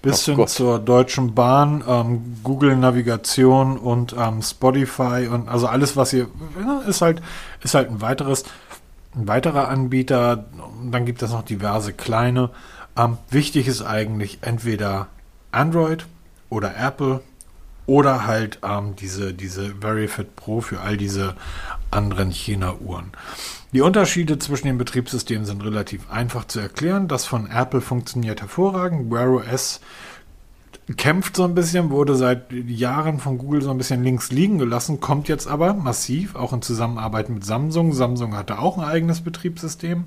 [0.00, 6.12] bis hin zur Deutschen Bahn, ähm, Google Navigation und ähm, Spotify und also alles, was
[6.12, 6.28] ihr
[6.64, 7.20] ja, ist halt
[7.62, 8.44] ist halt ein weiteres
[9.14, 10.44] ein weiterer Anbieter.
[10.90, 12.50] Dann gibt es noch diverse kleine.
[12.96, 15.08] Ähm, wichtig ist eigentlich entweder
[15.56, 16.06] Android
[16.50, 17.22] oder Apple
[17.86, 21.36] oder halt ähm, diese diese VeryFit Pro für all diese
[21.90, 23.12] anderen China-Uhren.
[23.72, 27.08] Die Unterschiede zwischen den Betriebssystemen sind relativ einfach zu erklären.
[27.08, 29.10] Das von Apple funktioniert hervorragend.
[29.10, 29.80] Wear OS
[30.96, 35.00] kämpft so ein bisschen, wurde seit Jahren von Google so ein bisschen links liegen gelassen,
[35.00, 37.92] kommt jetzt aber massiv, auch in Zusammenarbeit mit Samsung.
[37.92, 40.04] Samsung hatte auch ein eigenes Betriebssystem.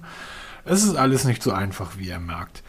[0.64, 2.64] Es ist alles nicht so einfach, wie ihr merkt.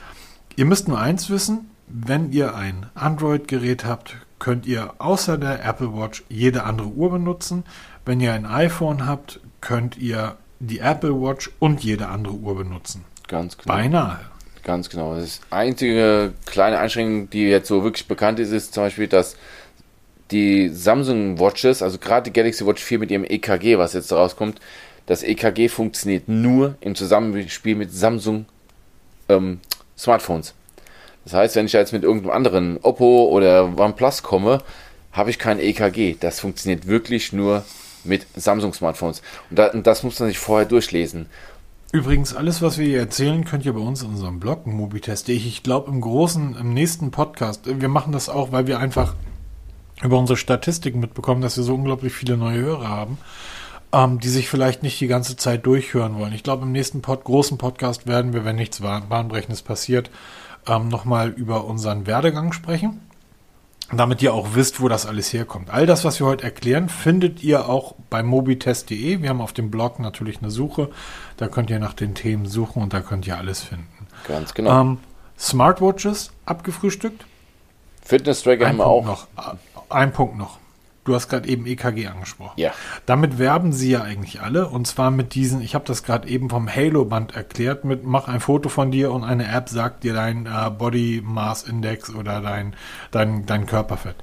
[0.57, 5.95] Ihr müsst nur eins wissen, wenn ihr ein Android-Gerät habt, könnt ihr außer der Apple
[5.95, 7.65] Watch jede andere Uhr benutzen.
[8.05, 13.05] Wenn ihr ein iPhone habt, könnt ihr die Apple Watch und jede andere Uhr benutzen.
[13.29, 13.75] Ganz genau.
[13.75, 14.21] Beinahe.
[14.63, 15.15] Ganz genau.
[15.15, 19.37] Das einzige kleine Einschränkung, die jetzt so wirklich bekannt ist, ist zum Beispiel, dass
[20.31, 24.61] die Samsung Watches, also gerade die Galaxy Watch 4 mit ihrem EKG, was jetzt rauskommt,
[25.07, 28.47] das EKG funktioniert nur im Zusammenspiel mit Samsung
[29.29, 29.61] ähm,
[29.99, 30.55] Smartphones.
[31.25, 34.59] Das heißt, wenn ich jetzt mit irgendeinem anderen Oppo oder OnePlus komme,
[35.13, 36.17] habe ich kein EKG.
[36.19, 37.65] Das funktioniert wirklich nur
[38.05, 39.23] mit Samsung-Smartphones.
[39.51, 41.27] Und, da, und, das muss man sich vorher durchlesen.
[41.93, 45.35] Übrigens, alles, was wir hier erzählen, könnt ihr bei uns in unserem Blog mobitest.de.
[45.35, 49.15] Ich glaube, im großen, im nächsten Podcast, wir machen das auch, weil wir einfach
[50.03, 53.19] über unsere Statistiken mitbekommen, dass wir so unglaublich viele neue Hörer haben,
[53.93, 56.33] ähm, die sich vielleicht nicht die ganze Zeit durchhören wollen.
[56.33, 60.11] Ich glaube, im nächsten Pod großen Podcast werden wir, wenn nichts Bahnbrechendes passiert,
[60.71, 63.01] ähm, nochmal über unseren Werdegang sprechen
[63.93, 65.71] damit ihr auch wisst, wo das alles herkommt.
[65.71, 69.21] All das, was wir heute erklären, findet ihr auch bei mobitest.de.
[69.21, 70.91] Wir haben auf dem Blog natürlich eine Suche.
[71.37, 74.07] Da könnt ihr nach den Themen suchen und da könnt ihr alles finden.
[74.29, 74.81] Ganz genau.
[74.81, 74.99] Ähm,
[75.39, 77.25] Smartwatches abgefrühstückt.
[78.03, 79.05] Fitness-Tracker haben wir auch.
[79.05, 79.27] Noch,
[79.89, 80.59] ein Punkt noch.
[81.05, 82.61] Du hast gerade eben EKG angesprochen.
[82.61, 82.73] Ja.
[83.07, 84.69] Damit werben sie ja eigentlich alle.
[84.69, 88.41] Und zwar mit diesen, ich habe das gerade eben vom Halo-Band erklärt, mit mach ein
[88.41, 92.75] Foto von dir und eine App sagt dir dein äh, Body Mass Index oder dein,
[93.11, 94.17] dein, dein Körperfett.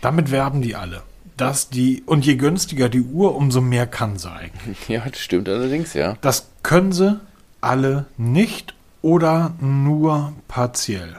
[0.00, 1.02] Damit werben die alle.
[1.36, 4.78] Dass die, und je günstiger die Uhr, umso mehr kann sie eigentlich.
[4.88, 6.16] Ja, das stimmt allerdings, ja.
[6.22, 7.20] Das können sie
[7.60, 11.16] alle nicht oder nur partiell.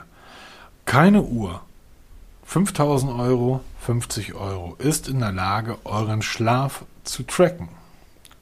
[0.86, 1.62] Keine Uhr.
[2.46, 7.70] 5000 Euro 50 Euro, ist in der Lage, euren Schlaf zu tracken.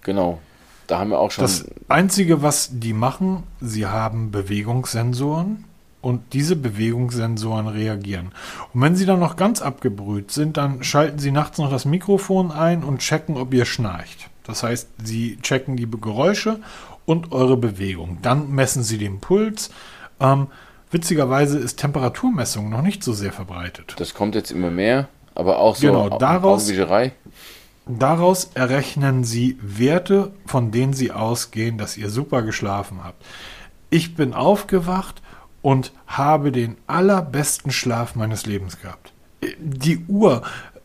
[0.01, 0.39] Genau.
[0.87, 1.43] Da haben wir auch schon.
[1.43, 5.65] Das Einzige, was die machen, sie haben Bewegungssensoren
[6.01, 8.31] und diese Bewegungssensoren reagieren.
[8.73, 12.51] Und wenn sie dann noch ganz abgebrüht sind, dann schalten sie nachts noch das Mikrofon
[12.51, 14.29] ein und checken, ob ihr schnarcht.
[14.43, 16.59] Das heißt, sie checken die Geräusche
[17.05, 18.17] und eure Bewegung.
[18.21, 19.69] Dann messen sie den Puls.
[20.19, 20.47] Ähm,
[20.91, 23.93] witzigerweise ist Temperaturmessung noch nicht so sehr verbreitet.
[23.97, 25.07] Das kommt jetzt immer mehr.
[25.39, 26.69] Aber auch so genau, daraus,
[27.87, 33.23] daraus errechnen sie Werte, von denen sie ausgehen, dass ihr super geschlafen habt.
[33.89, 35.21] Ich bin aufgewacht
[35.61, 39.13] und habe den allerbesten Schlaf meines Lebens gehabt.
[39.57, 40.41] Die Uhr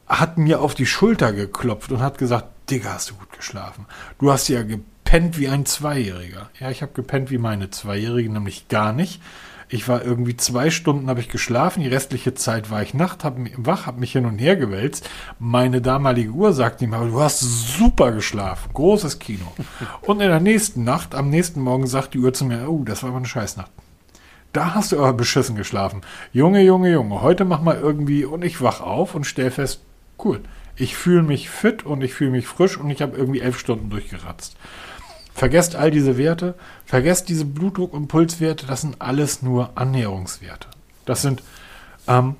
[0.07, 3.86] hat mir auf die Schulter geklopft und hat gesagt, Digga, hast du gut geschlafen.
[4.20, 6.48] Du hast ja gepennt wie ein Zweijähriger.
[6.61, 9.20] Ja, ich habe gepennt wie meine Zweijährige, nämlich gar nicht.
[9.68, 13.36] Ich war irgendwie zwei Stunden habe ich geschlafen, die restliche Zeit war ich Nacht, hab,
[13.56, 15.08] wach, habe mich hin und her gewälzt.
[15.38, 19.52] Meine damalige Uhr sagte mir, du hast super geschlafen, großes Kino.
[20.02, 23.02] Und in der nächsten Nacht, am nächsten Morgen sagt die Uhr zu mir, oh, das
[23.02, 23.70] war aber eine Scheißnacht.
[24.52, 26.02] Da hast du aber beschissen geschlafen.
[26.32, 29.80] Junge, Junge, Junge, heute mach mal irgendwie und ich wach auf und stell fest,
[30.24, 30.40] cool,
[30.76, 33.90] ich fühle mich fit und ich fühle mich frisch und ich habe irgendwie elf Stunden
[33.90, 34.56] durchgeratzt.
[35.35, 36.55] Vergesst all diese Werte,
[36.87, 40.68] vergesst diese Blutdruck- und Pulswerte, das sind alles nur Annäherungswerte.
[41.07, 41.43] Das sind,
[42.07, 42.37] ähm,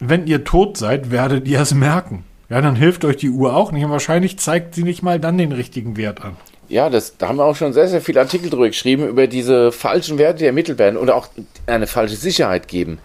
[0.00, 2.24] wenn ihr tot seid, werdet ihr es merken.
[2.48, 5.38] Ja, dann hilft euch die Uhr auch nicht und wahrscheinlich zeigt sie nicht mal dann
[5.38, 6.36] den richtigen Wert an.
[6.68, 9.70] Ja, das, da haben wir auch schon sehr, sehr viele Artikel drüber geschrieben, über diese
[9.70, 11.28] falschen Werte, die ermittelt werden oder auch
[11.66, 12.98] eine falsche Sicherheit geben.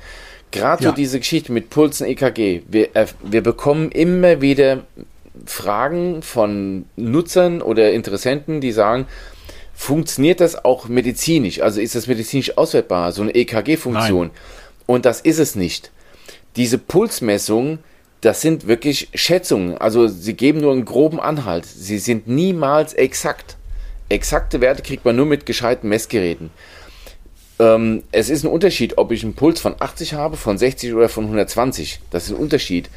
[0.51, 0.89] Gerade ja.
[0.89, 2.63] so diese Geschichte mit Pulsen EKG.
[2.67, 4.83] Wir, äh, wir bekommen immer wieder
[5.49, 9.07] Fragen von Nutzern oder Interessenten, die sagen,
[9.73, 11.61] funktioniert das auch medizinisch?
[11.61, 14.31] Also ist das medizinisch auswertbar, so eine EKG-Funktion?
[14.85, 15.91] Und das ist es nicht.
[16.55, 17.79] Diese Pulsmessungen,
[18.21, 19.77] das sind wirklich Schätzungen.
[19.77, 21.65] Also sie geben nur einen groben Anhalt.
[21.65, 23.57] Sie sind niemals exakt.
[24.09, 26.49] Exakte Werte kriegt man nur mit gescheiten Messgeräten.
[27.59, 31.09] Ähm, es ist ein Unterschied, ob ich einen Puls von 80 habe, von 60 oder
[31.09, 31.99] von 120.
[32.09, 32.89] Das ist ein Unterschied.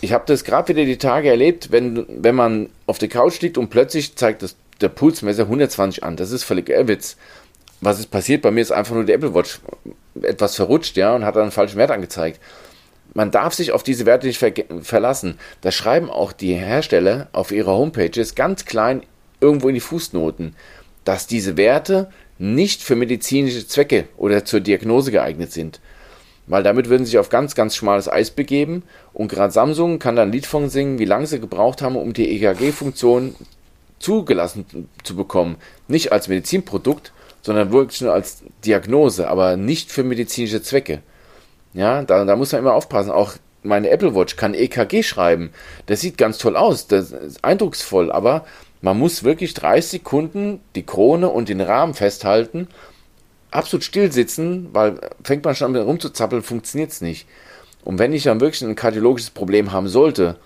[0.00, 3.56] Ich habe das gerade wieder die Tage erlebt, wenn, wenn man auf der Couch liegt
[3.56, 6.16] und plötzlich zeigt das, der Pulsmesser 120 an.
[6.16, 7.16] Das ist völlig Irrwitz.
[7.80, 8.42] Was ist passiert?
[8.42, 9.60] Bei mir ist einfach nur die Apple Watch
[10.22, 12.40] etwas verrutscht, ja, und hat dann einen falschen Wert angezeigt.
[13.14, 15.38] Man darf sich auf diese Werte nicht ver verlassen.
[15.60, 19.02] Das schreiben auch die Hersteller auf ihre Homepages ganz klein
[19.40, 20.56] irgendwo in die Fußnoten,
[21.04, 25.80] dass diese Werte nicht für medizinische Zwecke oder zur Diagnose geeignet sind.
[26.46, 28.82] Weil damit würden sie sich auf ganz, ganz schmales Eis begeben
[29.14, 32.12] und gerade Samsung kann dann ein Lied von singen, wie lange sie gebraucht haben, um
[32.12, 33.36] die EKG-Funktion
[34.00, 35.56] zugelassen zu bekommen.
[35.88, 41.00] Nicht als Medizinprodukt, sondern wirklich nur als Diagnose, aber nicht für medizinische Zwecke.
[41.74, 43.10] Ja, da, da muss man immer aufpassen.
[43.10, 45.50] Auch meine Apple Watch kann EKG schreiben.
[45.86, 48.44] Das sieht ganz toll aus, das ist eindrucksvoll, aber
[48.82, 52.68] man muss wirklich 30 Sekunden die Krone und den Rahmen festhalten,
[53.50, 57.26] absolut still sitzen, weil fängt man schon an rumzuzappeln, funktioniert es nicht.
[57.84, 60.36] Und wenn ich dann wirklich ein kardiologisches Problem haben sollte,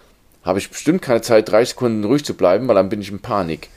[0.42, 3.20] habe ich bestimmt keine Zeit, 30 Sekunden ruhig zu bleiben, weil dann bin ich in
[3.20, 3.70] Panik.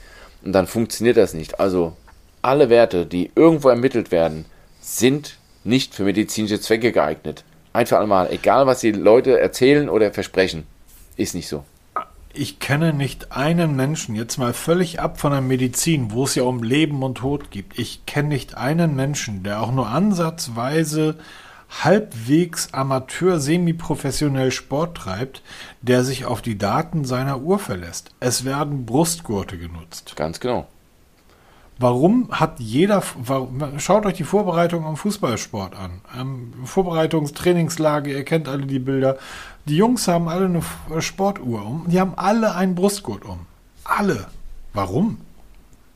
[0.44, 1.60] Und dann funktioniert das nicht.
[1.60, 1.96] Also
[2.42, 4.44] alle Werte, die irgendwo ermittelt werden,
[4.80, 7.44] sind nicht für medizinische Zwecke geeignet.
[7.72, 10.66] Einfach einmal, egal was die Leute erzählen oder versprechen,
[11.16, 11.64] ist nicht so
[12.34, 16.44] ich kenne nicht einen Menschen, jetzt mal völlig ab von der Medizin, wo es ja
[16.44, 17.78] um Leben und Tod geht.
[17.78, 21.16] Ich kenne nicht einen Menschen, der auch nur ansatzweise
[21.80, 25.42] halbwegs amateur, semi-professionell Sport treibt,
[25.80, 28.10] der sich auf die Daten seiner Uhr verlässt.
[28.20, 30.14] Es werden Brustgurte genutzt.
[30.16, 30.66] Ganz genau.
[31.78, 33.02] Warum hat jeder,
[33.78, 36.00] schaut euch die Vorbereitung am Fußballsport an.
[36.16, 39.18] Ähm, Vorbereitungstrainingslage, ihr kennt alle die Bilder.
[39.64, 41.86] Die Jungs haben alle eine Sportuhr um.
[41.88, 43.46] Die haben alle einen Brustgurt um.
[43.84, 44.26] Alle.
[44.74, 45.18] Warum?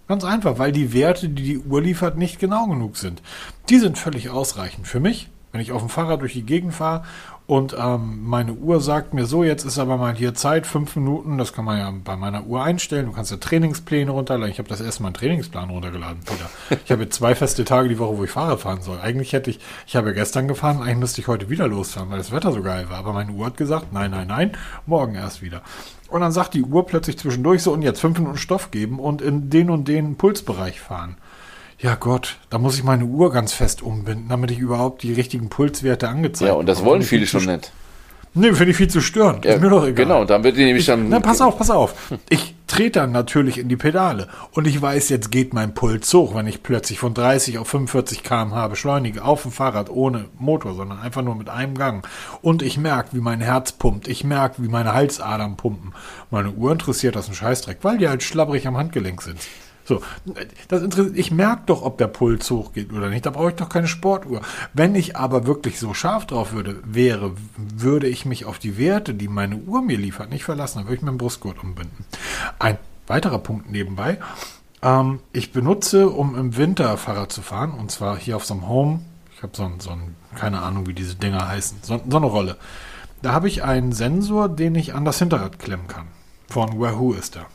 [0.09, 3.23] Ganz einfach, weil die Werte, die die Uhr liefert, nicht genau genug sind.
[3.69, 4.89] Die sind völlig ausreichend.
[4.89, 7.03] Für mich, wenn ich auf dem Fahrrad durch die Gegend fahre
[7.47, 11.39] und ähm, meine Uhr sagt mir so, jetzt ist aber mal hier Zeit, fünf Minuten,
[11.39, 13.07] das kann man ja bei meiner Uhr einstellen.
[13.07, 14.51] Du kannst ja Trainingspläne runterladen.
[14.51, 16.79] Ich habe das erste Mal einen Trainingsplan runtergeladen, Peter.
[16.85, 18.99] Ich habe jetzt zwei feste Tage die Woche, wo ich Fahrrad fahren soll.
[19.01, 22.19] Eigentlich hätte ich, ich habe ja gestern gefahren, eigentlich müsste ich heute wieder losfahren, weil
[22.19, 22.99] das Wetter so geil war.
[22.99, 24.53] Aber meine Uhr hat gesagt, nein, nein, nein,
[24.85, 25.63] morgen erst wieder.
[26.09, 29.23] Und dann sagt die Uhr plötzlich zwischendurch so, und jetzt fünf Minuten Stoff geben und
[29.23, 31.17] in den und den Pulsbereich fahren
[31.79, 35.49] ja Gott, da muss ich meine Uhr ganz fest umbinden, damit ich überhaupt die richtigen
[35.49, 36.57] Pulswerte angezeigt habe.
[36.57, 37.73] Ja, und das wollen viele schon nicht.
[38.39, 39.47] Nee, finde ich viel zu störend.
[39.47, 40.05] Ja, ist mir doch egal.
[40.05, 41.09] Genau, dann wird die nämlich ich, dann.
[41.09, 41.95] Na, pass auf, pass auf.
[42.29, 46.35] Ich trete dann natürlich in die Pedale und ich weiß, jetzt geht mein Puls hoch,
[46.35, 51.01] wenn ich plötzlich von 30 auf 45 km/h beschleunige auf dem Fahrrad ohne Motor, sondern
[51.01, 52.07] einfach nur mit einem Gang.
[52.43, 54.07] Und ich merke, wie mein Herz pumpt.
[54.07, 55.95] Ich merke, wie meine Halsadern pumpen.
[56.31, 59.39] Meine Uhr interessiert das ein Scheißdreck, weil die halt schlabbrig am Handgelenk sind.
[59.87, 60.03] So,
[60.67, 63.25] das interessiert, ich merke doch, ob der Puls hochgeht oder nicht.
[63.25, 64.41] Da brauche ich doch keine Sportuhr.
[64.73, 69.15] Wenn ich aber wirklich so scharf drauf würde, wäre, würde ich mich auf die Werte,
[69.15, 70.79] die meine Uhr mir liefert, nicht verlassen.
[70.79, 72.05] Dann würde ich meinen Brustgurt umbinden.
[72.59, 74.19] Ein weiterer Punkt nebenbei.
[74.83, 78.69] Ähm, ich benutze, um im Winter Fahrrad zu fahren, und zwar hier auf so einem
[78.69, 79.01] Home.
[79.37, 82.27] Ich habe so ein, so ein, keine Ahnung, wie diese Dinger heißen, so, so eine
[82.27, 82.57] Rolle.
[83.23, 86.09] Da habe ich einen Sensor, den ich an das Hinterrad klemmen kann.
[86.49, 87.47] Von Wahoo ist der.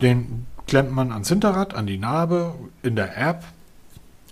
[0.00, 3.44] Den klemmt man ans Hinterrad, an die Narbe, in der App.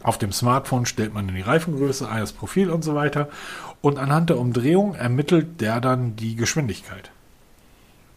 [0.02, 3.28] Auf dem Smartphone stellt man in die Reifengröße ein, das Profil und so weiter.
[3.80, 7.10] Und anhand der Umdrehung ermittelt der dann die Geschwindigkeit.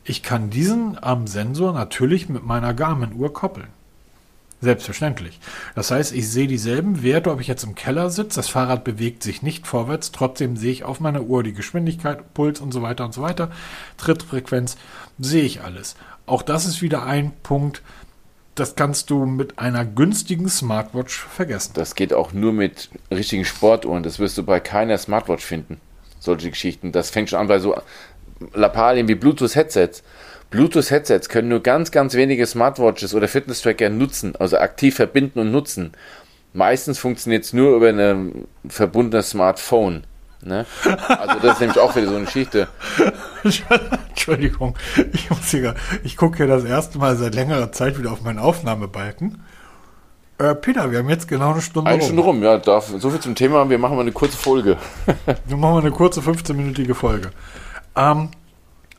[0.04, 3.68] Ich kann diesen ähm, Sensor natürlich mit meiner Garmin-Uhr koppeln.
[4.62, 5.40] Selbstverständlich.
[5.76, 9.22] Das heißt, ich sehe dieselben Werte, ob ich jetzt im Keller sitze, das Fahrrad bewegt
[9.22, 13.06] sich nicht vorwärts, trotzdem sehe ich auf meiner Uhr die Geschwindigkeit, Puls und so weiter
[13.06, 13.52] und so weiter,
[13.98, 14.78] Trittfrequenz,
[15.20, 15.96] sehe ich alles.
[16.26, 17.82] Auch das ist wieder ein Punkt,
[18.56, 21.74] das kannst du mit einer günstigen Smartwatch vergessen.
[21.76, 24.02] Das geht auch nur mit richtigen Sportuhren.
[24.02, 25.80] Das wirst du bei keiner Smartwatch finden.
[26.20, 26.94] Solche Geschichten.
[26.94, 27.76] Das fängt schon an bei so
[28.54, 30.04] Lappalien wie Bluetooth-Headsets.
[30.52, 35.92] Bluetooth-Headsets können nur ganz, ganz wenige Smartwatches oder Fitness-Tracker nutzen, also aktiv verbinden und nutzen.
[36.54, 40.06] Meistens funktioniert es nur über ein verbundenes Smartphone.
[40.46, 40.66] Ne?
[41.08, 42.68] Also das ist nämlich auch wieder so eine Geschichte.
[44.10, 44.78] Entschuldigung,
[45.12, 45.74] ich muss hier,
[46.04, 49.44] ich gucke hier das erste Mal seit längerer Zeit wieder auf meinen Aufnahmebalken.
[50.38, 52.02] Äh, Peter, wir haben jetzt genau eine Stunde eine rum.
[52.02, 53.68] Eine Stunde rum, ja, darf, so viel zum Thema.
[53.70, 54.78] Wir machen mal eine kurze Folge.
[55.48, 57.32] wir machen mal eine kurze 15-minütige Folge.
[57.96, 58.30] Ähm,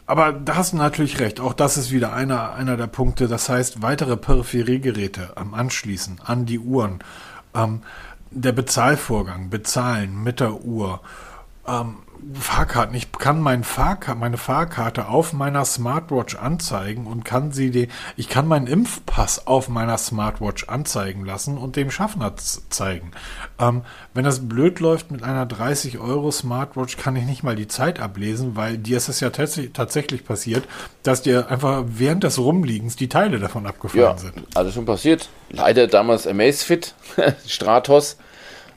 [0.07, 1.39] aber da hast du natürlich recht.
[1.39, 3.29] Auch das ist wieder einer, einer der Punkte.
[3.29, 7.01] Das heißt, weitere Peripheriegeräte am Anschließen an die Uhren.
[7.55, 7.83] Ähm,
[8.31, 11.01] der Bezahlvorgang, bezahlen mit der Uhr.
[11.69, 11.97] Ähm,
[12.35, 12.95] Fahrkarten.
[12.97, 18.29] Ich kann mein Fahrkarte, meine Fahrkarte auf meiner Smartwatch anzeigen und kann sie die, ich
[18.29, 23.13] kann meinen Impfpass auf meiner Smartwatch anzeigen lassen und dem Schaffner zeigen.
[23.59, 23.83] Ähm,
[24.15, 28.01] wenn das blöd läuft mit einer 30 Euro Smartwatch, kann ich nicht mal die Zeit
[28.01, 30.65] ablesen, weil dir ist es ja tatsächlich passiert,
[31.03, 34.35] dass dir einfach während des Rumliegens die Teile davon abgefallen ja, sind.
[34.55, 35.29] Also schon passiert.
[35.51, 36.95] Leider damals Amazfit,
[37.47, 38.17] Stratos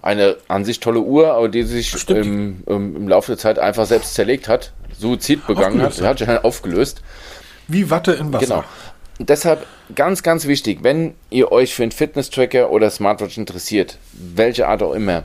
[0.01, 3.85] eine an sich tolle Uhr, aber die sich im, im, im, Laufe der Zeit einfach
[3.85, 7.01] selbst zerlegt hat, Suizid begangen hat, hat sich aufgelöst.
[7.67, 8.45] Wie Watte in Wasser.
[8.45, 8.63] Genau.
[9.19, 14.81] deshalb ganz, ganz wichtig, wenn ihr euch für einen Fitness-Tracker oder Smartwatch interessiert, welche Art
[14.81, 15.23] auch immer,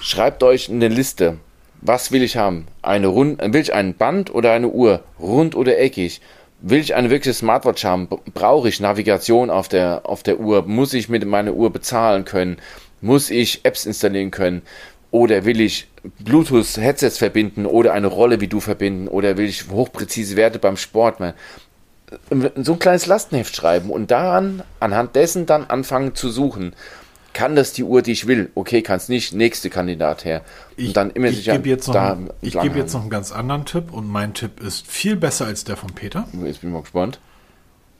[0.00, 1.38] schreibt euch eine Liste.
[1.82, 2.66] Was will ich haben?
[2.82, 5.02] Eine rund, will ich ein Band oder eine Uhr?
[5.18, 6.20] Rund oder eckig?
[6.62, 8.08] Will ich eine wirkliche Smartwatch haben?
[8.34, 10.62] Brauche ich Navigation auf der, auf der Uhr?
[10.66, 12.58] Muss ich mit meiner Uhr bezahlen können?
[13.00, 14.62] Muss ich Apps installieren können?
[15.10, 15.88] Oder will ich
[16.20, 19.08] Bluetooth-Headsets verbinden oder eine Rolle wie du verbinden?
[19.08, 21.18] Oder will ich hochpräzise Werte beim Sport?
[22.56, 26.74] So ein kleines Lastenheft schreiben und daran, anhand dessen dann anfangen zu suchen.
[27.32, 28.50] Kann das die Uhr, die ich will?
[28.56, 29.32] Okay, kann es nicht.
[29.32, 30.42] Nächste Kandidat her.
[30.76, 31.52] Und ich, dann immer ich sicher.
[31.52, 34.60] Gebe jetzt noch da ich gebe jetzt noch einen ganz anderen Tipp und mein Tipp
[34.60, 36.26] ist viel besser als der von Peter.
[36.44, 37.20] Jetzt bin ich mal gespannt.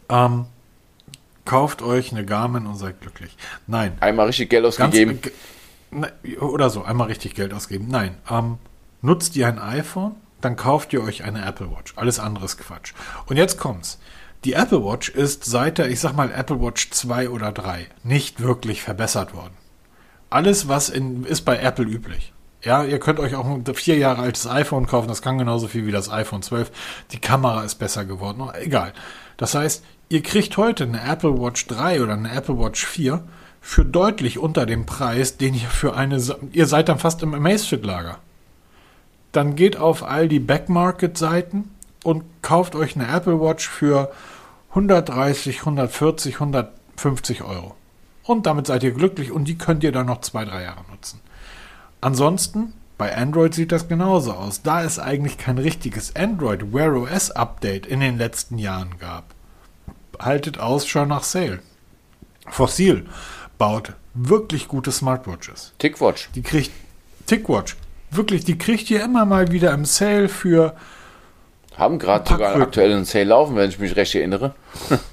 [0.09, 0.47] Ähm,
[1.51, 3.37] Kauft euch eine Garmin und seid glücklich.
[3.67, 3.99] Nein.
[3.99, 5.19] Einmal richtig Geld ausgegeben.
[5.91, 7.89] Ganz, oder so, einmal richtig Geld ausgeben.
[7.89, 8.15] Nein.
[8.31, 8.59] Ähm,
[9.03, 11.95] nutzt ihr ein iPhone, dann kauft ihr euch eine Apple Watch.
[11.97, 12.93] Alles andere ist Quatsch.
[13.27, 13.99] Und jetzt kommt's.
[14.45, 18.41] Die Apple Watch ist seit der, ich sag mal, Apple Watch 2 oder 3 nicht
[18.41, 19.55] wirklich verbessert worden.
[20.31, 22.33] Alles, was in, ist bei Apple üblich.
[22.63, 25.85] Ja, ihr könnt euch auch ein vier Jahre altes iPhone kaufen, das kann genauso viel
[25.85, 26.71] wie das iPhone 12.
[27.11, 28.93] Die Kamera ist besser geworden, egal.
[29.37, 29.83] Das heißt,
[30.13, 33.23] Ihr kriegt heute eine Apple Watch 3 oder eine Apple Watch 4
[33.61, 36.21] für deutlich unter dem Preis, den ihr für eine.
[36.51, 38.19] Ihr seid dann fast im Amazfit-Lager.
[39.31, 41.71] Dann geht auf all die Backmarket-Seiten
[42.03, 44.11] und kauft euch eine Apple Watch für
[44.71, 47.77] 130, 140, 150 Euro.
[48.25, 51.21] Und damit seid ihr glücklich und die könnt ihr dann noch zwei, drei Jahre nutzen.
[52.01, 54.63] Ansonsten, bei Android sieht das genauso aus.
[54.63, 59.35] Da es eigentlich kein richtiges Android Wear OS Update in den letzten Jahren gab,
[60.21, 61.61] haltet Ausschau nach Sale.
[62.49, 63.07] Fossil
[63.59, 65.73] baut wirklich gute Smartwatches.
[65.79, 66.31] Tickwatch.
[66.35, 66.71] Die kriegt
[67.27, 67.77] Tickwatch.
[68.11, 70.75] Wirklich, die kriegt ihr immer mal wieder im Sale für.
[71.77, 74.55] Haben gerade sogar aktuell einen Sale laufen, wenn ich mich recht erinnere.
[74.91, 74.99] ja?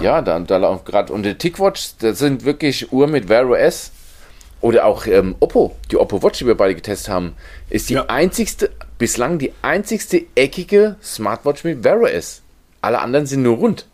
[0.00, 1.12] Ja, da, da laufen gerade.
[1.12, 3.92] Und die Tickwatch, das sind wirklich Uhr mit Wear OS.
[4.62, 7.36] Oder auch ähm, Oppo, die Oppo Watch, die wir beide getestet haben,
[7.68, 8.06] ist die ja.
[8.06, 12.42] einzigste, bislang die einzigste eckige Smartwatch mit Wear OS.
[12.86, 13.84] Alle anderen sind nur rund.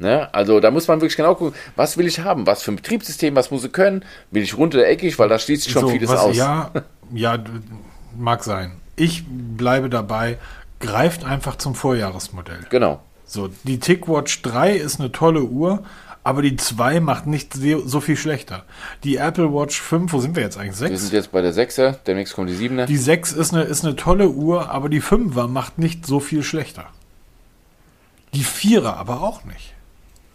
[0.00, 0.28] Ne?
[0.34, 3.36] Also da muss man wirklich genau gucken, was will ich haben, was für ein Betriebssystem,
[3.36, 5.88] was muss ich können, will ich rund oder eckig, weil da schließt sich schon so,
[5.88, 6.36] vieles was, aus.
[6.36, 6.72] Ja,
[7.14, 7.38] ja,
[8.16, 8.72] mag sein.
[8.96, 10.38] Ich bleibe dabei,
[10.80, 12.58] greift einfach zum Vorjahresmodell.
[12.70, 13.00] Genau.
[13.24, 15.84] So, die TickWatch 3 ist eine tolle Uhr,
[16.24, 18.64] aber die 2 macht nicht so viel schlechter.
[19.04, 20.74] Die Apple Watch 5, wo sind wir jetzt eigentlich?
[20.74, 20.90] 6?
[20.90, 22.86] Wir sind jetzt bei der 6er, demnächst kommt die 7er.
[22.86, 26.42] Die 6 ist eine, ist eine tolle Uhr, aber die 5er macht nicht so viel
[26.42, 26.86] schlechter.
[28.34, 29.74] Die Vierer aber auch nicht.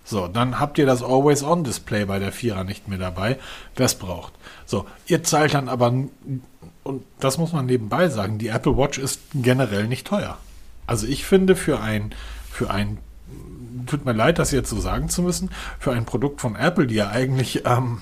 [0.06, 3.40] So, dann habt ihr das Always-On-Display bei der Vierer nicht mehr dabei,
[3.76, 4.34] wer es braucht.
[4.66, 5.94] So, ihr zahlt dann aber,
[6.84, 10.38] und das muss man nebenbei sagen, die Apple Watch ist generell nicht teuer.
[10.88, 12.14] Also ich finde für ein,
[12.52, 12.98] für ein,
[13.86, 16.96] tut mir leid, das jetzt so sagen zu müssen, für ein Produkt von Apple, die
[16.96, 18.02] ja eigentlich ähm,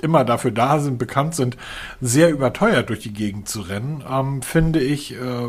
[0.00, 1.58] immer dafür da sind, bekannt sind,
[2.00, 5.48] sehr überteuert durch die Gegend zu rennen, ähm, finde ich äh,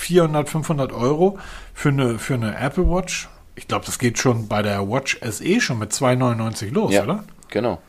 [0.00, 1.38] 400, 500 Euro
[1.74, 3.28] für eine, für eine Apple Watch.
[3.54, 7.24] Ich glaube, das geht schon bei der Watch SE schon mit 2,99 los, ja, oder?
[7.48, 7.80] Genau.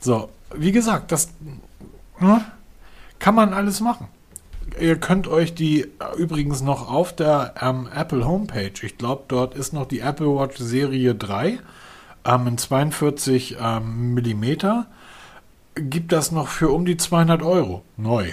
[0.00, 1.28] So, wie gesagt, das
[2.18, 2.40] hm,
[3.18, 4.08] kann man alles machen.
[4.80, 9.72] Ihr könnt euch die übrigens noch auf der ähm, Apple Homepage, ich glaube, dort ist
[9.72, 11.58] noch die Apple Watch Serie 3
[12.24, 14.86] ähm, in 42 ähm, Millimeter,
[15.76, 18.32] gibt das noch für um die 200 Euro neu.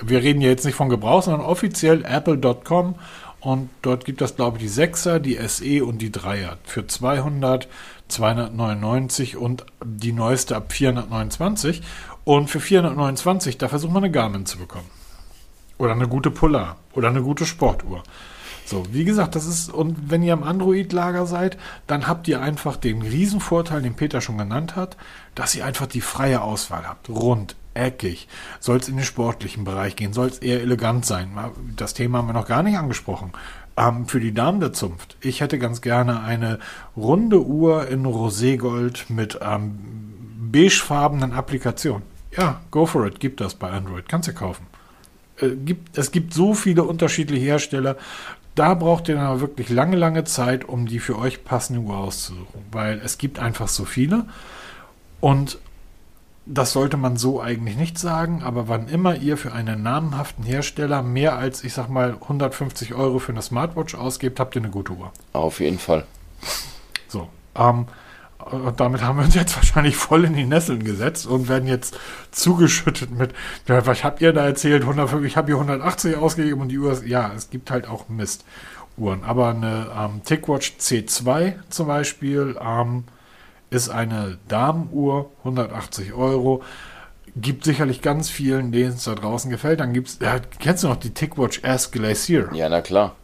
[0.00, 0.08] Ja.
[0.08, 2.94] Wir reden jetzt nicht von Gebrauch, sondern offiziell apple.com
[3.40, 7.68] und dort gibt es, glaube ich, die 6er, die SE und die 3er für 200,
[8.08, 11.82] 299 und die neueste ab 429.
[12.24, 14.90] Und für 429, da versucht man eine Garmin zu bekommen.
[15.78, 16.76] Oder eine gute Polar.
[16.92, 18.02] Oder eine gute Sportuhr.
[18.66, 22.76] So, wie gesagt, das ist, und wenn ihr am Android-Lager seid, dann habt ihr einfach
[22.76, 24.98] den Riesenvorteil, den Peter schon genannt hat,
[25.34, 27.08] dass ihr einfach die freie Auswahl habt.
[27.08, 28.28] Rund, eckig.
[28.58, 30.12] Soll es in den sportlichen Bereich gehen?
[30.12, 31.30] Soll es eher elegant sein?
[31.76, 33.32] Das Thema haben wir noch gar nicht angesprochen.
[33.76, 35.16] Ähm, für die Damen der Zunft.
[35.20, 36.58] Ich hätte ganz gerne eine
[36.96, 39.78] runde Uhr in Roségold mit ähm,
[40.52, 42.02] beigefarbenen Applikationen.
[42.36, 43.20] Ja, go for it.
[43.20, 44.08] Gibt das bei Android.
[44.08, 44.66] Kannst du kaufen.
[45.38, 47.96] Äh, gibt, es gibt so viele unterschiedliche Hersteller.
[48.54, 51.96] Da braucht ihr dann aber wirklich lange, lange Zeit, um die für euch passende Uhr
[51.96, 52.62] auszusuchen.
[52.72, 54.26] Weil es gibt einfach so viele.
[55.20, 55.58] Und
[56.46, 61.02] das sollte man so eigentlich nicht sagen, aber wann immer ihr für einen namhaften Hersteller
[61.02, 64.92] mehr als, ich sag mal, 150 Euro für eine Smartwatch ausgebt, habt ihr eine gute
[64.92, 65.12] Uhr.
[65.32, 66.04] Auf jeden Fall.
[67.08, 67.86] So, ähm,
[68.50, 71.98] und damit haben wir uns jetzt wahrscheinlich voll in die Nesseln gesetzt und werden jetzt
[72.30, 73.32] zugeschüttet mit,
[73.68, 74.82] ja, was habt ihr da erzählt?
[74.82, 78.08] 150, ich habe hier 180 ausgegeben und die Uhr, ist, ja, es gibt halt auch
[78.08, 79.24] Mist-Uhren.
[79.24, 83.04] Aber eine ähm, TicWatch C2 zum Beispiel, ähm,
[83.70, 86.62] ist eine Damenuhr, 180 Euro.
[87.36, 89.80] Gibt sicherlich ganz vielen, denen es da draußen gefällt.
[89.80, 92.50] Dann gibt's, ja, kennst du noch die TicWatch S Glacier?
[92.52, 93.14] Ja, na klar.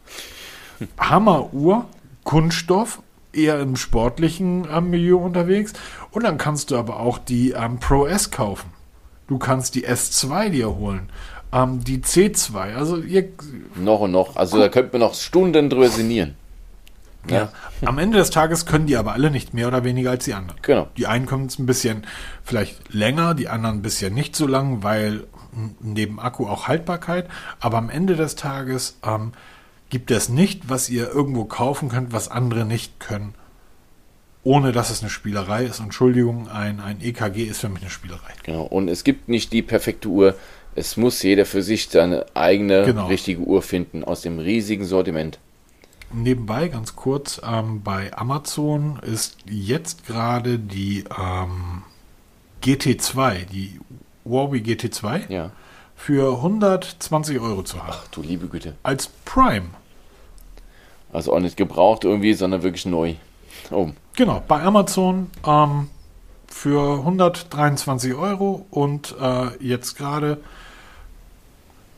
[0.97, 1.85] Hammeruhr,
[2.23, 3.01] Kunststoff,
[3.33, 5.73] eher im sportlichen ähm, Milieu unterwegs.
[6.11, 8.71] Und dann kannst du aber auch die ähm, Pro S kaufen.
[9.27, 11.09] Du kannst die S2 dir holen.
[11.51, 12.75] Ähm, die C2.
[12.75, 13.29] Also ihr.
[13.75, 14.37] Noch und noch.
[14.37, 16.35] Also da könnte man noch Stunden drüber sinnieren.
[17.35, 17.51] Ja.
[17.85, 20.59] Am Ende des Tages können die aber alle nicht mehr oder weniger als die anderen.
[20.61, 20.87] Genau.
[20.97, 22.05] Die einen kommen es ein bisschen
[22.43, 25.23] vielleicht länger, die anderen ein bisschen nicht so lang, weil
[25.79, 27.27] neben Akku auch Haltbarkeit.
[27.59, 29.33] Aber am Ende des Tages ähm,
[29.89, 33.33] gibt es nicht, was ihr irgendwo kaufen könnt, was andere nicht können.
[34.43, 35.79] Ohne dass es eine Spielerei ist.
[35.79, 38.31] Entschuldigung, ein, ein EKG ist für mich eine Spielerei.
[38.43, 38.63] Genau.
[38.63, 40.35] Und es gibt nicht die perfekte Uhr.
[40.75, 43.07] Es muss jeder für sich seine eigene genau.
[43.07, 45.39] richtige Uhr finden aus dem riesigen Sortiment.
[46.11, 51.83] Nebenbei ganz kurz, ähm, bei Amazon ist jetzt gerade die ähm,
[52.63, 53.79] GT2, die
[54.23, 55.51] Huawei GT2, ja.
[55.95, 57.91] für 120 Euro zu haben.
[57.91, 58.75] Ach du liebe Güte.
[58.83, 59.67] Als Prime.
[61.11, 63.15] Also auch nicht gebraucht irgendwie, sondern wirklich neu.
[63.71, 63.89] Oh.
[64.15, 65.89] Genau, bei Amazon ähm,
[66.47, 70.39] für 123 Euro und äh, jetzt gerade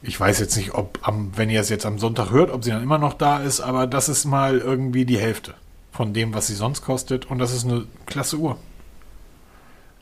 [0.02, 2.72] ich weiß jetzt nicht, ob, am, wenn ihr es jetzt am Sonntag hört, ob sie
[2.72, 5.54] dann immer noch da ist, aber das ist mal irgendwie die Hälfte
[5.92, 7.26] von dem, was sie sonst kostet.
[7.30, 8.58] Und das ist eine klasse Uhr.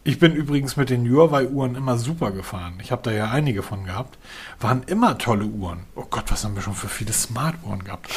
[0.04, 2.80] Ich bin übrigens mit den Huawei-Uhren immer super gefahren.
[2.82, 4.18] Ich habe da ja einige von gehabt.
[4.60, 5.80] Waren immer tolle Uhren.
[5.96, 8.08] Oh Gott, was haben wir schon für viele Smart-Uhren gehabt,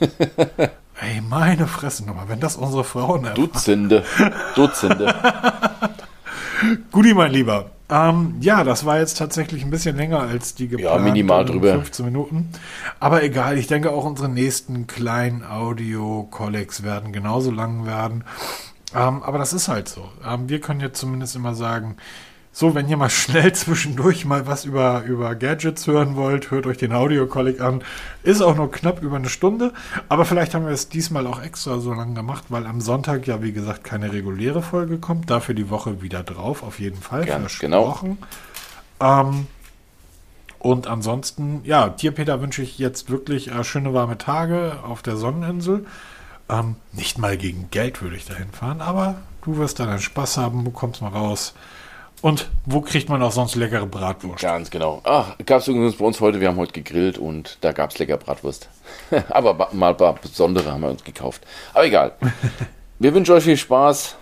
[0.00, 0.72] Alter.
[1.00, 3.34] Ey, meine Fresse nochmal, wenn das unsere Frauen erfahren.
[3.34, 4.04] Dutzende.
[4.54, 5.14] Dutzende.
[6.92, 7.73] Guti, mein Lieber.
[7.90, 10.98] Ähm, ja, das war jetzt tatsächlich ein bisschen länger als die geplante.
[10.98, 11.72] Ja, minimal drüber.
[11.72, 12.48] 15 Minuten.
[12.98, 18.24] Aber egal, ich denke auch unsere nächsten kleinen Audio-Collegs werden genauso lang werden.
[18.94, 20.08] Ähm, aber das ist halt so.
[20.26, 21.96] Ähm, wir können jetzt zumindest immer sagen,
[22.56, 26.78] so, wenn ihr mal schnell zwischendurch mal was über, über Gadgets hören wollt, hört euch
[26.78, 27.82] den Audio-Colleg an.
[28.22, 29.72] Ist auch nur knapp über eine Stunde,
[30.08, 33.42] aber vielleicht haben wir es diesmal auch extra so lange gemacht, weil am Sonntag ja,
[33.42, 35.30] wie gesagt, keine reguläre Folge kommt.
[35.30, 37.24] Dafür die Woche wieder drauf, auf jeden Fall.
[37.24, 37.98] Ganz genau.
[39.00, 39.48] Ähm,
[40.60, 45.86] und ansonsten, ja, Tierpeter wünsche ich jetzt wirklich äh, schöne warme Tage auf der Sonneninsel.
[46.48, 50.36] Ähm, nicht mal gegen Geld würde ich dahin fahren, aber du wirst dann einen Spaß
[50.36, 51.52] haben, du kommst mal raus.
[52.24, 54.42] Und wo kriegt man auch sonst leckere Bratwurst?
[54.42, 55.02] Ganz genau.
[55.04, 57.98] Ach, gab es übrigens bei uns heute, wir haben heute gegrillt und da gab es
[57.98, 58.70] lecker Bratwurst.
[59.28, 61.42] Aber mal ein paar besondere haben wir uns gekauft.
[61.74, 62.12] Aber egal.
[62.98, 64.16] wir wünschen euch viel Spaß.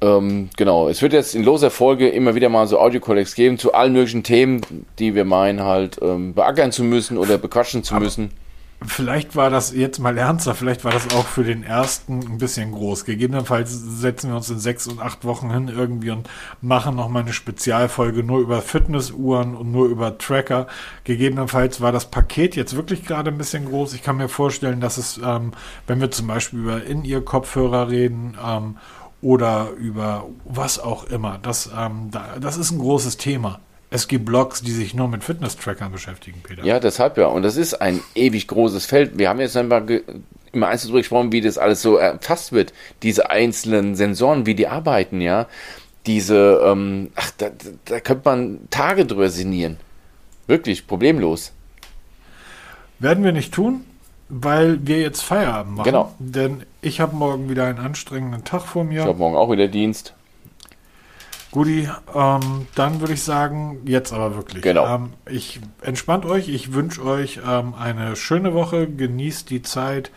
[0.00, 3.72] Ähm, genau, es wird jetzt in loser Folge immer wieder mal so Audio-Collects geben zu
[3.72, 4.60] allen möglichen Themen,
[4.98, 8.32] die wir meinen halt ähm, beackern zu müssen oder bequatschen zu aber, müssen.
[8.86, 12.72] Vielleicht war das jetzt mal ernster, vielleicht war das auch für den ersten ein bisschen
[12.72, 13.04] groß.
[13.04, 16.30] Gegebenenfalls setzen wir uns in sechs und acht Wochen hin irgendwie und
[16.62, 20.66] machen nochmal eine Spezialfolge nur über Fitnessuhren und nur über Tracker.
[21.04, 23.92] Gegebenenfalls war das Paket jetzt wirklich gerade ein bisschen groß.
[23.92, 25.52] Ich kann mir vorstellen, dass es, ähm,
[25.86, 28.78] wenn wir zum Beispiel über In-Ear-Kopfhörer reden ähm,
[29.20, 33.60] oder über was auch immer, das, ähm, da, das ist ein großes Thema.
[33.90, 36.64] Es gibt Blogs, die sich nur mit Fitness-Trackern beschäftigen, Peter.
[36.64, 37.26] Ja, deshalb ja.
[37.26, 39.18] Und das ist ein ewig großes Feld.
[39.18, 39.82] Wir haben jetzt einmal
[40.52, 42.72] im Einzelnen darüber gesprochen, wie das alles so erfasst wird.
[43.02, 45.48] Diese einzelnen Sensoren, wie die arbeiten, ja.
[46.06, 47.50] Diese, ähm, ach, da,
[47.84, 49.76] da könnte man Tage drüber sinnieren.
[50.46, 51.52] Wirklich, problemlos.
[53.00, 53.84] Werden wir nicht tun,
[54.28, 55.84] weil wir jetzt Feierabend machen.
[55.84, 56.14] Genau.
[56.18, 59.00] Denn ich habe morgen wieder einen anstrengenden Tag vor mir.
[59.00, 60.14] Ich habe morgen auch wieder Dienst.
[61.50, 64.62] Guti, ähm, dann würde ich sagen, jetzt aber wirklich.
[64.62, 64.86] Genau.
[64.86, 70.12] Ähm, ich entspannt euch, ich wünsche euch ähm, eine schöne Woche, genießt die Zeit.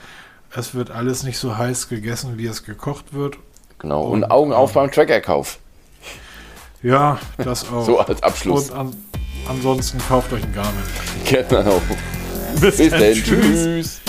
[0.56, 3.38] Es wird alles nicht so heiß gegessen, wie es gekocht wird.
[3.80, 5.58] Genau, und, und Augen auf ähm, beim Trackerkauf.
[6.84, 7.86] Ja, das auch.
[7.86, 8.70] so als Abschluss.
[8.70, 8.96] Und an,
[9.50, 10.84] ansonsten kauft euch ein Garmin.
[11.26, 11.82] Genau.
[12.62, 13.02] Bis, Bis dann.
[13.14, 13.24] Tschüss.
[13.24, 14.02] tschüss.